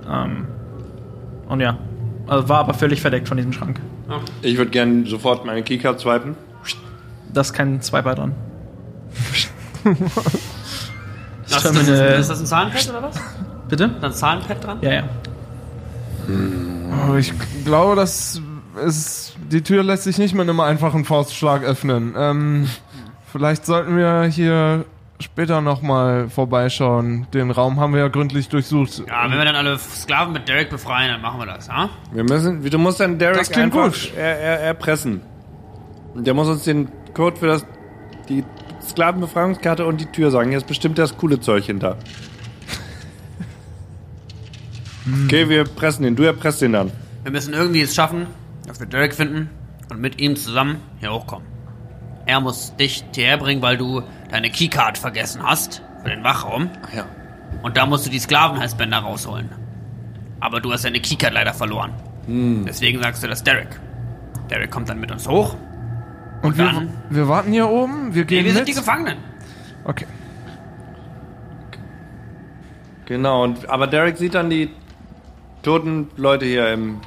[0.10, 0.48] Ähm,
[1.48, 1.78] und ja,
[2.28, 3.80] also war aber völlig verdeckt von diesem Schrank.
[4.42, 6.36] Ich würde gerne sofort meine Keycard swipen.
[7.34, 8.36] Da ist kein Swiper dran.
[9.84, 13.16] Das, Das das, Terminal- ist das ein Zahlenpad oder was?
[13.70, 13.90] Bitte?
[14.02, 14.78] Da ein Zahlenpad dran?
[14.82, 15.04] Ja, ja.
[17.10, 17.34] Oh, ich
[17.66, 18.42] glaube, dass
[18.86, 22.14] es, die Tür lässt sich nicht mit einem einfachen Faustschlag öffnen.
[22.18, 22.70] Ähm,
[23.32, 24.86] vielleicht sollten wir hier
[25.20, 27.28] später nochmal vorbeischauen.
[27.34, 29.04] Den Raum haben wir ja gründlich durchsucht.
[29.08, 31.90] Ja, wenn wir dann alle Sklaven mit Derek befreien, dann machen wir das, ha?
[32.14, 34.12] Wir müssen, du musst dann Derek Das klingt einfach gut.
[34.16, 35.22] Er, er, erpressen.
[36.14, 37.66] Und Der muss uns den Code für das,
[38.30, 38.44] die
[38.90, 40.50] Sklavenbefreiungskarte und die Tür sagen.
[40.50, 41.98] Hier ist bestimmt das coole Zeug hinter.
[45.26, 46.16] Okay, wir pressen den.
[46.16, 46.92] Du erpresst den dann.
[47.24, 48.28] Wir müssen irgendwie es schaffen,
[48.68, 49.50] dass wir Derek finden
[49.90, 51.48] und mit ihm zusammen hier hochkommen.
[52.26, 56.70] Er muss dich hierher bringen, weil du deine Keycard vergessen hast für den Wachraum.
[56.96, 57.06] Ja.
[57.64, 59.50] Und da musst du die Sklavenhalsbänder rausholen.
[60.40, 61.94] Aber du hast deine Keycard leider verloren.
[62.28, 63.80] Deswegen sagst du das Derek.
[64.52, 65.56] Derek kommt dann mit uns hoch.
[66.42, 66.90] Und wir, dann?
[67.10, 68.14] wir warten hier oben.
[68.16, 68.68] Wir Nee, gehen wir sind mit.
[68.70, 69.18] die Gefangenen.
[69.86, 70.06] okay.
[73.06, 74.70] Genau, und, aber Derek sieht dann die
[75.64, 77.02] toten Leute hier im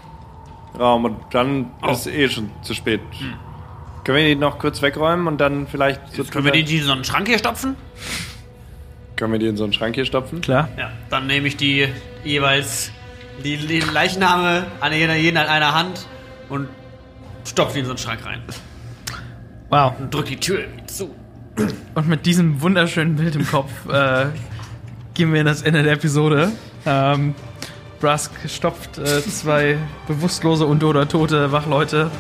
[0.78, 1.91] Raum und dann Oh.
[1.93, 3.01] ist eh schon zu spät.
[4.05, 6.93] Können wir die noch kurz wegräumen und dann vielleicht so Können wir die in so
[6.93, 7.76] einen Schrank hier stopfen?
[9.14, 10.41] können wir die in so einen Schrank hier stopfen?
[10.41, 10.68] Klar.
[10.76, 10.91] Ja.
[11.09, 11.87] Dann nehme ich die
[12.24, 12.91] jeweils
[13.45, 16.07] die, die Leichname an jeder, jeden an einer Hand
[16.49, 16.66] und
[17.47, 18.43] stopfe die in so einen Schrank rein.
[19.73, 19.95] Wow.
[19.99, 21.14] Und drück die Tür zu.
[21.95, 24.27] Und mit diesem wunderschönen Bild im Kopf äh,
[25.14, 26.53] gehen wir in das Ende der Episode.
[26.85, 27.35] Ähm,
[27.99, 32.11] Brusk stopft äh, zwei bewusstlose und oder tote Wachleute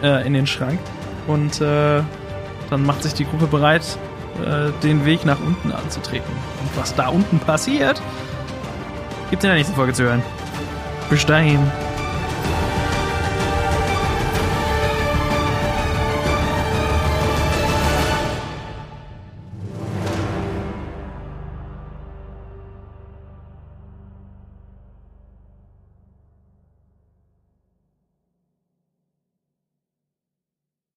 [0.00, 0.78] äh, in den Schrank.
[1.26, 2.02] Und äh,
[2.70, 3.98] dann macht sich die Gruppe bereit,
[4.40, 6.32] äh, den Weg nach unten anzutreten.
[6.62, 8.00] Und was da unten passiert,
[9.30, 10.22] gibt in der nächsten Folge zu hören.
[11.08, 11.58] Bis dahin.